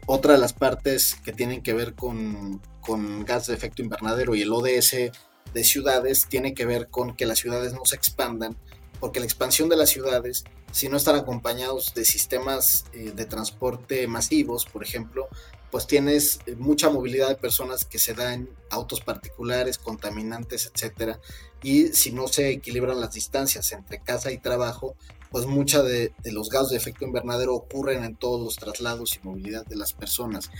otra 0.06 0.34
de 0.34 0.38
las 0.38 0.52
partes 0.52 1.16
que 1.24 1.32
tienen 1.32 1.62
que 1.62 1.74
ver 1.74 1.94
con, 1.94 2.60
con 2.80 3.24
gas 3.24 3.46
de 3.46 3.54
efecto 3.54 3.82
invernadero 3.82 4.34
y 4.34 4.42
el 4.42 4.52
ODS 4.52 5.10
de 5.54 5.64
ciudades 5.64 6.26
tiene 6.28 6.54
que 6.54 6.66
ver 6.66 6.88
con 6.88 7.14
que 7.14 7.26
las 7.26 7.38
ciudades 7.38 7.72
no 7.72 7.84
se 7.84 7.96
expandan, 7.96 8.56
porque 9.00 9.20
la 9.20 9.26
expansión 9.26 9.68
de 9.68 9.76
las 9.76 9.90
ciudades 9.90 10.44
si 10.72 10.88
no 10.88 10.96
están 10.96 11.16
acompañados 11.16 11.92
de 11.94 12.04
sistemas 12.04 12.86
eh, 12.94 13.12
de 13.14 13.26
transporte 13.26 14.06
masivos, 14.08 14.64
por 14.64 14.82
ejemplo, 14.82 15.28
pues 15.70 15.86
tienes 15.86 16.40
eh, 16.46 16.56
mucha 16.56 16.88
movilidad 16.88 17.28
de 17.28 17.36
personas 17.36 17.84
que 17.84 17.98
se 17.98 18.14
dan 18.14 18.48
autos 18.70 19.02
particulares, 19.02 19.76
contaminantes, 19.76 20.70
etcétera. 20.74 21.20
Y 21.62 21.88
si 21.88 22.10
no 22.10 22.26
se 22.26 22.48
equilibran 22.48 23.00
las 23.00 23.12
distancias 23.12 23.70
entre 23.72 24.00
casa 24.00 24.32
y 24.32 24.38
trabajo, 24.38 24.96
pues 25.32 25.46
mucha 25.46 25.82
de, 25.82 26.12
los 26.24 26.50
gases 26.50 26.70
de 26.70 26.76
efecto 26.76 27.06
invernadero 27.06 27.54
ocurren 27.54 28.04
en 28.04 28.14
todos 28.14 28.40
los 28.40 28.56
traslados 28.56 29.16
y 29.16 29.26
movilidad 29.26 29.64
de 29.66 29.76
las 29.76 29.94
personas. 29.94 30.50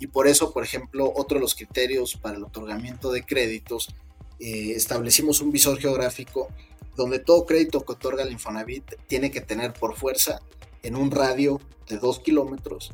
Y 0.00 0.06
por 0.08 0.26
eso, 0.26 0.52
por 0.52 0.64
ejemplo, 0.64 1.12
otro 1.14 1.36
de 1.36 1.42
los 1.42 1.54
criterios 1.54 2.16
para 2.16 2.38
el 2.38 2.44
otorgamiento 2.44 3.12
de 3.12 3.22
créditos, 3.24 3.94
eh, 4.40 4.72
establecimos 4.74 5.40
un 5.42 5.52
visor 5.52 5.78
geográfico 5.78 6.48
donde 6.96 7.18
todo 7.18 7.46
crédito 7.46 7.82
que 7.82 7.92
otorga 7.92 8.24
el 8.24 8.32
Infonavit 8.32 8.96
tiene 9.06 9.30
que 9.30 9.42
tener 9.42 9.72
por 9.74 9.96
fuerza 9.96 10.40
en 10.82 10.96
un 10.96 11.10
radio 11.10 11.60
de 11.88 11.98
dos 11.98 12.18
kilómetros, 12.18 12.92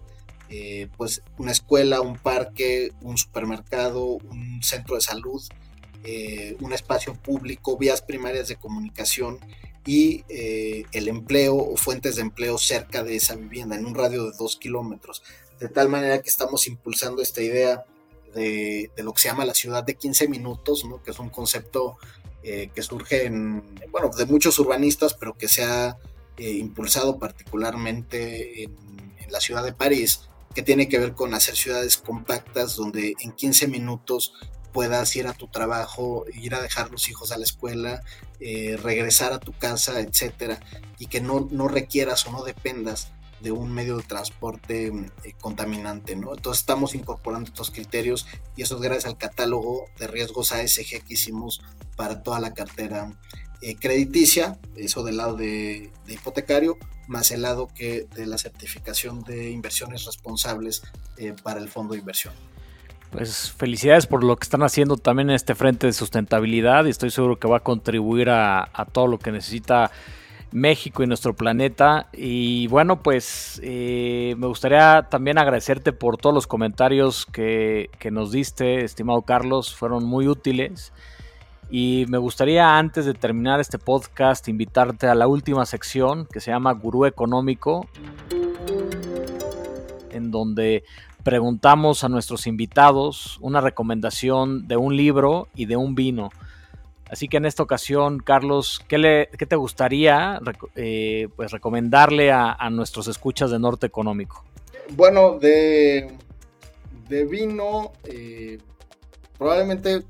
eh, 0.50 0.88
pues 0.96 1.22
una 1.38 1.52
escuela, 1.52 2.00
un 2.00 2.18
parque, 2.18 2.92
un 3.00 3.16
supermercado, 3.16 4.04
un 4.04 4.60
centro 4.62 4.96
de 4.96 5.00
salud, 5.00 5.42
eh, 6.04 6.56
un 6.60 6.72
espacio 6.72 7.14
público, 7.14 7.76
vías 7.76 8.02
primarias 8.02 8.48
de 8.48 8.56
comunicación 8.56 9.38
y 9.84 10.24
eh, 10.28 10.84
el 10.92 11.08
empleo 11.08 11.56
o 11.56 11.76
fuentes 11.76 12.16
de 12.16 12.22
empleo 12.22 12.58
cerca 12.58 13.02
de 13.02 13.16
esa 13.16 13.34
vivienda, 13.36 13.76
en 13.76 13.86
un 13.86 13.94
radio 13.94 14.30
de 14.30 14.36
dos 14.38 14.56
kilómetros. 14.56 15.22
De 15.58 15.68
tal 15.68 15.88
manera 15.88 16.22
que 16.22 16.28
estamos 16.28 16.66
impulsando 16.68 17.20
esta 17.20 17.42
idea 17.42 17.84
de, 18.34 18.90
lo 18.98 19.12
que 19.12 19.22
se 19.22 19.28
llama 19.28 19.44
la 19.44 19.54
ciudad 19.54 19.82
de 19.82 19.96
15 19.96 20.28
minutos, 20.28 20.84
¿no? 20.84 21.02
que 21.02 21.10
es 21.10 21.18
un 21.18 21.30
concepto 21.30 21.96
eh, 22.42 22.70
que 22.74 22.82
surge 22.82 23.26
en, 23.26 23.64
bueno, 23.90 24.10
de 24.16 24.26
muchos 24.26 24.58
urbanistas, 24.58 25.14
pero 25.14 25.36
que 25.36 25.48
se 25.48 25.64
ha 25.64 25.98
impulsado 26.38 27.18
particularmente 27.18 28.62
en, 28.62 28.76
la 29.30 29.40
ciudad 29.40 29.62
de 29.62 29.74
París, 29.74 30.28
que 30.54 30.62
tiene 30.62 30.88
que 30.88 30.98
ver 30.98 31.12
con 31.12 31.34
hacer 31.34 31.54
ciudades 31.54 31.98
compactas 31.98 32.76
donde 32.76 33.14
en 33.20 33.32
15 33.32 33.68
minutos 33.68 34.32
puedas 34.72 35.14
ir 35.16 35.26
a 35.26 35.32
tu 35.32 35.48
trabajo, 35.48 36.24
ir 36.32 36.54
a 36.54 36.62
dejar 36.62 36.90
los 36.90 37.08
hijos 37.08 37.32
a 37.32 37.38
la 37.38 37.44
escuela, 37.44 38.02
eh, 38.40 38.76
regresar 38.80 39.32
a 39.32 39.40
tu 39.40 39.52
casa, 39.52 40.00
etcétera, 40.00 40.60
y 40.98 41.06
que 41.06 41.20
no, 41.20 41.48
no 41.50 41.68
requieras 41.68 42.26
o 42.26 42.32
no 42.32 42.44
dependas 42.44 43.12
de 43.40 43.52
un 43.52 43.72
medio 43.72 43.96
de 43.96 44.02
transporte 44.02 44.86
eh, 44.86 45.32
contaminante, 45.40 46.16
¿no? 46.16 46.34
Entonces 46.34 46.60
estamos 46.60 46.94
incorporando 46.94 47.48
estos 47.48 47.70
criterios 47.70 48.26
y 48.56 48.62
eso 48.62 48.76
es 48.76 48.80
gracias 48.80 49.06
al 49.06 49.16
catálogo 49.16 49.86
de 49.98 50.08
riesgos 50.08 50.52
ASG 50.52 51.04
que 51.04 51.14
hicimos 51.14 51.62
para 51.96 52.22
toda 52.22 52.40
la 52.40 52.52
cartera 52.52 53.12
eh, 53.60 53.76
crediticia, 53.76 54.58
eso 54.76 55.04
del 55.04 55.16
lado 55.16 55.36
de, 55.36 55.92
hipotecario, 56.08 56.78
más 57.06 57.30
el 57.30 57.42
lado 57.42 57.68
que 57.68 58.06
de 58.14 58.26
la 58.26 58.38
certificación 58.38 59.22
de 59.22 59.50
inversiones 59.50 60.04
responsables 60.04 60.82
para 61.42 61.58
el 61.58 61.68
fondo 61.68 61.94
de 61.94 62.00
inversión. 62.00 62.34
Pues 63.10 63.52
felicidades 63.52 64.06
por 64.06 64.22
lo 64.22 64.36
que 64.36 64.44
están 64.44 64.62
haciendo 64.62 64.96
también 64.98 65.30
en 65.30 65.36
este 65.36 65.54
frente 65.54 65.86
de 65.86 65.92
sustentabilidad 65.94 66.84
y 66.84 66.90
estoy 66.90 67.10
seguro 67.10 67.38
que 67.38 67.48
va 67.48 67.58
a 67.58 67.60
contribuir 67.60 68.28
a, 68.28 68.70
todo 68.92 69.06
lo 69.06 69.18
que 69.18 69.32
necesita 69.32 69.90
México 70.52 71.02
y 71.02 71.06
nuestro 71.06 71.34
planeta. 71.34 72.08
Y 72.12 72.66
bueno, 72.66 73.02
pues 73.02 73.60
eh, 73.64 74.34
me 74.36 74.46
gustaría 74.46 75.06
también 75.10 75.38
agradecerte 75.38 75.92
por 75.92 76.18
todos 76.18 76.34
los 76.34 76.46
comentarios 76.46 77.24
que, 77.24 77.88
nos 78.10 78.30
diste, 78.30 78.84
estimado 78.84 79.22
Carlos, 79.22 79.74
fueron 79.74 80.04
muy 80.04 80.28
útiles. 80.28 80.92
Y 81.70 82.04
me 82.08 82.18
gustaría 82.18 82.78
antes 82.78 83.06
de 83.06 83.14
terminar 83.14 83.58
este 83.58 83.78
podcast 83.78 84.48
invitarte 84.48 85.06
a 85.06 85.14
la 85.14 85.26
última 85.26 85.64
sección 85.64 86.26
que 86.26 86.40
se 86.40 86.50
llama 86.50 86.72
Gurú 86.72 87.06
Económico, 87.06 87.86
en 90.10 90.30
donde 90.30 90.84
preguntamos 91.28 92.04
a 92.04 92.08
nuestros 92.08 92.46
invitados 92.46 93.36
una 93.42 93.60
recomendación 93.60 94.66
de 94.66 94.78
un 94.78 94.96
libro 94.96 95.48
y 95.54 95.66
de 95.66 95.76
un 95.76 95.94
vino. 95.94 96.30
Así 97.10 97.28
que 97.28 97.36
en 97.36 97.44
esta 97.44 97.62
ocasión, 97.62 98.18
Carlos, 98.18 98.82
¿qué, 98.88 99.28
te 99.46 99.56
gustaría 99.56 100.40
eh, 100.74 101.28
pues 101.36 101.52
recomendarle 101.52 102.32
a, 102.32 102.70
nuestros 102.70 103.08
escuchas 103.08 103.50
de 103.50 103.58
Norte 103.58 103.84
Económico? 103.84 104.42
Bueno, 104.96 105.38
de, 105.38 106.16
de 107.10 107.26
vino, 107.26 107.92
eh, 108.04 108.56
probablemente 109.36 110.04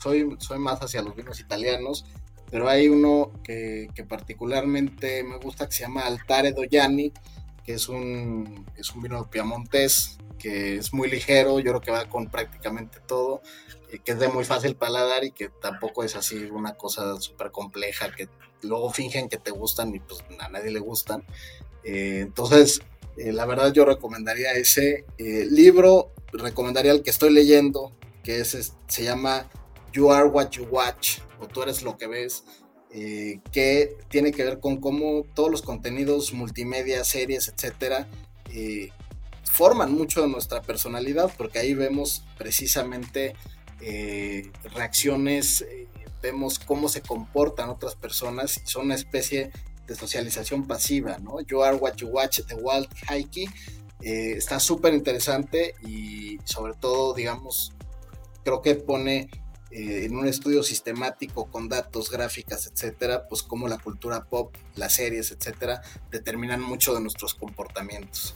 soy, 0.00 0.34
soy 0.40 0.58
más 0.58 0.80
hacia 0.80 1.00
los 1.00 1.14
vinos 1.14 1.38
italianos, 1.38 2.06
pero 2.50 2.68
hay 2.68 2.88
uno 2.88 3.30
que, 3.44 3.86
particularmente 4.08 5.22
me 5.22 5.36
gusta 5.36 5.66
que 5.66 5.72
se 5.74 5.84
llama 5.84 6.00
Altare 6.00 6.50
Dogliani, 6.50 7.12
que 7.70 7.76
es 7.76 7.88
un, 7.88 8.66
es 8.76 8.90
un 8.90 9.02
vino 9.02 9.30
piamontés 9.30 10.18
que 10.40 10.76
es 10.76 10.92
muy 10.92 11.08
ligero, 11.08 11.60
yo 11.60 11.70
creo 11.70 11.80
que 11.80 11.90
va 11.92 12.08
con 12.08 12.28
prácticamente 12.28 12.98
todo 13.06 13.42
que 14.04 14.12
es 14.12 14.18
de 14.18 14.28
muy 14.28 14.44
fácil 14.44 14.74
paladar 14.74 15.24
y 15.24 15.30
que 15.30 15.48
tampoco 15.48 16.02
es 16.02 16.16
así 16.16 16.36
una 16.50 16.74
cosa 16.74 17.20
súper 17.20 17.52
compleja 17.52 18.10
que 18.12 18.28
luego 18.62 18.92
fingen 18.92 19.28
que 19.28 19.36
te 19.36 19.50
gustan 19.52 19.94
y 19.94 20.00
pues 20.00 20.24
a 20.38 20.48
nadie 20.48 20.70
le 20.70 20.80
gustan. 20.80 21.24
Eh, 21.82 22.20
entonces, 22.22 22.80
eh, 23.16 23.32
la 23.32 23.46
verdad 23.46 23.72
yo 23.72 23.84
recomendaría 23.84 24.52
ese 24.52 25.06
eh, 25.18 25.46
libro, 25.50 26.12
recomendaría 26.32 26.92
el 26.92 27.02
que 27.02 27.10
estoy 27.10 27.32
leyendo, 27.32 27.92
que 28.22 28.40
es, 28.40 28.74
se 28.86 29.04
llama 29.04 29.48
You 29.92 30.12
Are 30.12 30.28
What 30.28 30.50
You 30.50 30.64
Watch, 30.64 31.18
o 31.40 31.48
tú 31.48 31.62
eres 31.62 31.82
lo 31.82 31.96
que 31.96 32.06
ves, 32.06 32.44
que 32.90 33.96
tiene 34.08 34.32
que 34.32 34.44
ver 34.44 34.58
con 34.58 34.78
cómo 34.78 35.24
todos 35.34 35.50
los 35.50 35.62
contenidos 35.62 36.32
multimedia, 36.32 37.04
series, 37.04 37.48
etcétera, 37.48 38.08
forman 39.50 39.92
mucho 39.92 40.22
de 40.22 40.28
nuestra 40.28 40.62
personalidad, 40.62 41.32
porque 41.36 41.58
ahí 41.58 41.74
vemos 41.74 42.24
precisamente 42.38 43.34
eh, 43.80 44.50
reacciones, 44.74 45.62
eh, 45.62 45.88
vemos 46.22 46.58
cómo 46.58 46.88
se 46.88 47.02
comportan 47.02 47.70
otras 47.70 47.94
personas 47.94 48.60
y 48.62 48.66
son 48.66 48.86
una 48.86 48.94
especie 48.94 49.50
de 49.86 49.94
socialización 49.94 50.66
pasiva, 50.66 51.18
¿no? 51.18 51.40
You 51.40 51.62
are 51.62 51.76
what 51.76 51.96
you 51.96 52.08
watch, 52.08 52.40
The 52.46 52.54
Wild 52.54 52.88
Hikey, 53.08 53.46
eh, 54.02 54.34
está 54.36 54.60
súper 54.60 54.94
interesante 54.94 55.74
y 55.86 56.38
sobre 56.44 56.74
todo, 56.74 57.14
digamos, 57.14 57.72
creo 58.44 58.62
que 58.62 58.76
pone 58.76 59.28
en 59.70 60.16
un 60.16 60.26
estudio 60.26 60.62
sistemático 60.62 61.46
con 61.46 61.68
datos, 61.68 62.10
gráficas, 62.10 62.66
etcétera, 62.66 63.28
pues 63.28 63.42
cómo 63.42 63.68
la 63.68 63.78
cultura 63.78 64.24
pop, 64.24 64.54
las 64.76 64.94
series, 64.94 65.30
etcétera, 65.30 65.82
determinan 66.10 66.60
mucho 66.60 66.94
de 66.94 67.00
nuestros 67.00 67.34
comportamientos. 67.34 68.34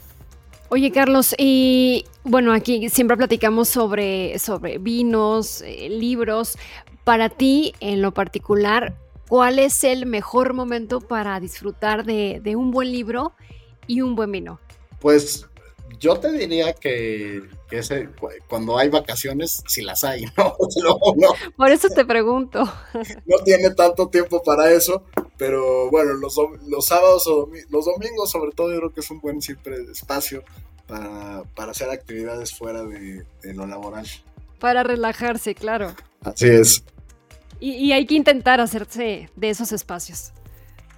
Oye, 0.71 0.91
Carlos, 0.91 1.35
y 1.39 2.05
bueno, 2.25 2.53
aquí 2.53 2.89
siempre 2.89 3.17
platicamos 3.17 3.69
sobre, 3.69 4.39
sobre 4.39 4.79
vinos, 4.79 5.63
eh, 5.63 5.89
libros. 5.89 6.57
Para 7.05 7.29
ti, 7.29 7.75
en 7.81 8.01
lo 8.01 8.13
particular, 8.13 8.97
¿cuál 9.29 9.59
es 9.59 9.85
el 9.85 10.07
mejor 10.07 10.55
momento 10.55 11.01
para 11.01 11.39
disfrutar 11.39 12.05
de, 12.05 12.57
un 12.57 12.71
buen 12.71 12.91
libro 12.91 13.35
y 13.87 14.01
un 14.01 14.17
buen 14.17 14.33
vino? 14.33 14.59
Pues 15.01 15.47
yo 16.01 16.19
te 16.19 16.33
diría 16.33 16.73
que, 16.73 17.43
ese, 17.75 18.09
cuando 18.49 18.79
hay 18.79 18.89
vacaciones, 18.89 19.63
si 19.67 19.83
las 19.83 20.05
hay, 20.05 20.25
¿no? 20.37 20.55
Por 21.57 21.71
eso 21.71 21.89
te 21.89 22.05
pregunto. 22.05 22.65
No 23.27 23.39
tiene 23.45 23.71
tanto 23.71 24.09
tiempo 24.09 24.43
para 24.43 24.71
eso, 24.71 25.05
pero 25.37 25.91
bueno, 25.91 26.13
los, 26.15 26.37
los 26.67 26.87
sábados 26.87 27.27
o 27.27 27.49
los 27.71 27.85
domingos 27.85 28.31
sobre 28.31 28.53
todo 28.53 28.73
yo 28.73 28.79
creo 28.79 28.93
que 28.93 29.01
es 29.01 29.11
un 29.11 29.21
buen 29.21 29.41
siempre 29.41 29.77
espacio 29.91 30.43
para, 30.87 31.71
hacer 31.71 31.91
actividades 31.91 32.55
fuera 32.55 32.85
de, 32.85 33.25
lo 33.43 33.67
laboral. 33.67 34.07
Para 34.59 34.83
relajarse, 34.83 35.55
claro. 35.55 35.95
Así 36.23 36.47
es. 36.49 36.85
Y, 37.61 37.93
hay 37.93 38.07
que 38.07 38.15
intentar 38.15 38.61
hacerse 38.61 39.31
de 39.37 39.51
esos 39.51 39.73
espacios. 39.73 40.33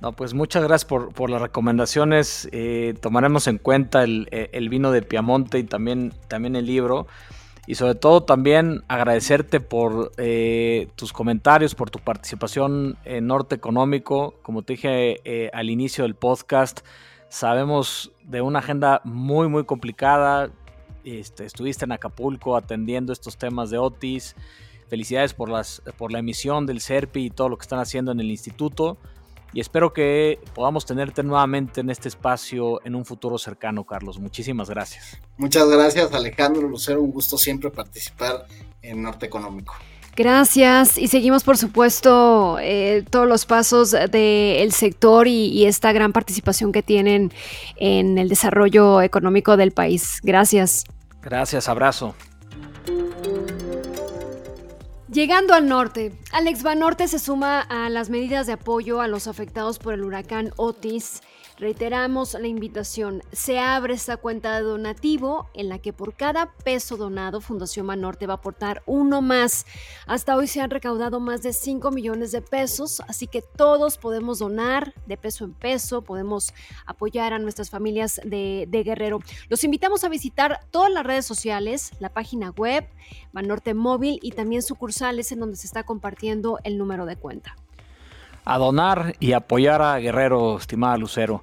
No, 0.01 0.13
pues 0.13 0.35
muchas 0.35 0.63
gracias 0.63 0.85
por, 0.85 1.31
las 1.31 1.41
recomendaciones. 1.41 2.49
Eh, 2.53 2.95
tomaremos 3.01 3.47
en 3.47 3.59
cuenta 3.59 4.05
el, 4.05 4.69
vino 4.69 4.91
de 4.91 5.03
Piamonte 5.03 5.59
y 5.59 5.65
también, 5.65 6.13
también 6.29 6.55
el 6.55 6.67
libro. 6.67 7.07
y 7.67 7.75
sobre 7.77 7.95
todo 7.97 8.23
también 8.23 8.85
agradecerte 8.89 9.59
por 9.59 10.13
eh, 10.19 10.89
tus 10.97 11.13
comentarios, 11.13 11.75
por 11.75 11.91
tu 11.91 11.99
participación 11.99 12.97
en 13.05 13.27
Norte 13.27 13.55
Económico. 13.55 14.35
Como 14.43 14.63
te 14.63 14.75
dije 14.75 15.21
eh, 15.25 15.51
al 15.53 15.71
inicio 15.71 16.05
del 16.05 16.15
podcast, 16.15 16.81
sabemos 17.29 18.13
de 18.23 18.43
una 18.43 18.59
agenda 18.59 19.01
muy, 19.03 19.49
muy 19.49 19.65
complicada. 19.65 20.51
Este, 21.05 21.47
estuviste 21.47 21.87
en 21.87 21.93
Acapulco 21.93 22.57
atendiendo 22.57 23.13
estos 23.15 23.39
temas 23.39 23.71
de 23.71 23.79
Otis. 23.79 24.37
Felicidades 24.89 25.35
por, 25.35 25.49
las, 25.49 25.83
por 25.97 26.13
la 26.13 26.19
emisión 26.19 26.67
del 26.67 26.81
CERPI 26.81 27.25
y 27.25 27.31
todo 27.31 27.49
lo 27.49 27.57
que 27.57 27.63
están 27.63 27.81
haciendo 27.81 28.13
en 28.13 28.21
el 28.21 28.31
instituto 28.31 28.99
y 29.57 29.61
espero 29.61 29.91
que 29.95 30.39
podamos 30.55 30.85
tenerte 30.85 31.23
nuevamente 31.23 31.81
en 31.81 31.89
este 31.89 32.11
espacio 32.11 32.79
en 32.85 32.95
un 32.95 33.07
futuro 33.07 33.39
cercano, 33.39 33.85
Carlos. 33.85 34.19
Muchísimas 34.19 34.69
gracias. 34.69 35.19
Muchas 35.39 35.67
gracias, 35.67 36.13
Alejandro 36.13 36.69
Lucero. 36.69 37.01
Un 37.01 37.11
gusto 37.11 37.39
siempre 37.39 37.71
participar 37.71 38.47
en 38.83 39.01
Norte 39.01 39.25
Económico. 39.25 39.73
Gracias 40.15 40.99
y 40.99 41.09
seguimos 41.09 41.43
por 41.43 41.57
supuesto 41.57 42.59
eh, 42.61 43.03
todos 43.09 43.27
los 43.27 43.47
pasos 43.47 43.93
del 43.93 44.73
sector 44.73 45.27
y, 45.27 45.65
esta 45.65 45.91
gran 45.93 46.13
participación 46.13 46.71
que 46.71 46.83
tienen 46.83 47.33
en 47.77 48.19
el 48.19 48.29
desarrollo 48.29 49.01
económico 49.01 49.57
del 49.57 49.73
país. 49.73 50.21
Gracias. 50.23 50.85
Gracias, 51.23 51.67
abrazo. 51.71 52.15
Llegando 55.17 55.55
al 55.55 55.67
norte, 55.67 56.13
Alex 56.31 56.63
Banorte 56.63 57.09
se 57.09 57.19
suma 57.19 57.63
a 57.63 57.89
las 57.89 58.11
medidas 58.11 58.47
de 58.47 58.53
apoyo 58.53 59.01
a 59.01 59.09
los 59.09 59.29
afectados 59.29 59.79
por 59.79 59.95
el 59.95 60.05
huracán 60.05 60.53
Otis 60.57 61.23
Reiteramos 61.59 62.35
la 62.35 62.49
invitación. 62.49 63.23
Se 63.33 63.59
abre 63.59 63.95
esta 63.95 64.19
cuenta 64.19 64.57
de 64.57 64.63
donativo 64.63 65.49
en 65.55 65.71
la 65.71 65.79
que 65.79 65.95
por 65.95 66.15
cada 66.15 66.53
peso 66.53 66.99
donado 66.99 67.41
Fundación 67.41 67.87
Banorte 67.87 68.27
va 68.27 68.35
a 68.35 68.37
aportar 68.37 68.83
uno 68.85 69.23
más. 69.23 69.65
Hasta 70.07 70.37
hoy 70.37 70.49
se 70.49 70.61
han 70.61 70.69
recaudado 70.69 71.19
más 71.19 71.43
de 71.43 71.55
5 71.55 71.91
millones 71.93 72.31
de 72.33 72.43
pesos, 72.43 73.01
así 73.09 73.27
que 73.27 73.41
todos 73.41 73.97
podemos 73.97 74.41
donar 74.41 74.93
de 75.07 75.17
peso 75.17 75.47
en 75.47 75.55
peso, 75.55 76.03
podemos 76.03 76.53
apoyar 76.85 77.33
a 77.33 77.39
nuestras 77.39 77.71
familias 77.71 78.21
de, 78.23 78.69
Guerrero. 78.71 79.21
Los 79.49 79.65
invitamos 79.65 80.05
a 80.05 80.11
visitar 80.11 80.61
todas 80.71 80.93
las 80.93 81.07
redes 81.07 81.25
sociales, 81.25 81.93
la 82.01 82.11
página 82.11 82.51
web, 82.51 82.87
Banorte 83.33 83.73
Móvil 83.73 84.19
y 84.21 84.33
también 84.33 84.61
sucursales 84.61 85.33
en 85.33 85.41
donde 85.41 85.57
se 85.57 85.67
está 85.67 85.85
compartiendo 85.85 86.59
el 86.65 86.77
número 86.77 87.07
de 87.07 87.17
cuenta 87.17 87.57
a 88.47 88.59
donar 88.59 89.15
y 89.21 89.33
apoyar 89.33 89.83
a 89.83 89.99
Guerrero, 89.99 90.57
estimada 90.57 90.97
Lucero. 90.97 91.43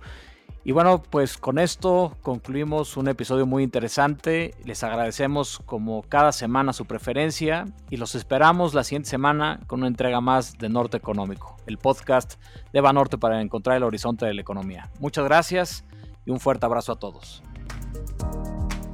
Y 0.64 0.72
bueno, 0.72 1.04
pues 1.04 1.38
con 1.38 1.60
esto 1.60 2.16
concluimos 2.22 2.96
un 2.96 3.10
episodio 3.10 3.46
muy 3.46 3.64
interesante. 3.64 4.56
Les 4.64 4.82
agradecemos 4.84 5.60
como 5.66 6.04
cada 6.04 6.32
semana 6.32 6.72
su 6.72 6.86
preferencia 6.86 7.66
y 7.90 7.98
los 7.98 8.16
esperamos 8.16 8.74
la 8.74 8.86
siguiente 8.86 9.10
semana 9.10 9.60
con 9.68 9.82
una 9.82 9.90
entrega 9.90 10.22
más 10.22 10.58
de 10.58 10.70
Norte 10.70 10.96
Económico, 10.96 11.58
el 11.68 11.78
podcast 11.78 12.36
de 12.72 12.80
Banorte 12.80 13.18
para 13.18 13.42
encontrar 13.42 13.76
el 13.76 13.84
horizonte 13.84 14.26
de 14.26 14.34
la 14.34 14.42
economía. 14.42 14.90
Muchas 15.00 15.26
gracias 15.26 15.84
y 16.26 16.32
un 16.32 16.40
fuerte 16.40 16.66
abrazo 16.66 16.94
a 16.94 17.00
todos. 17.00 17.44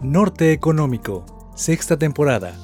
Norte 0.02 0.52
Económico, 0.54 1.52
sexta 1.56 1.98
temporada 1.98 2.56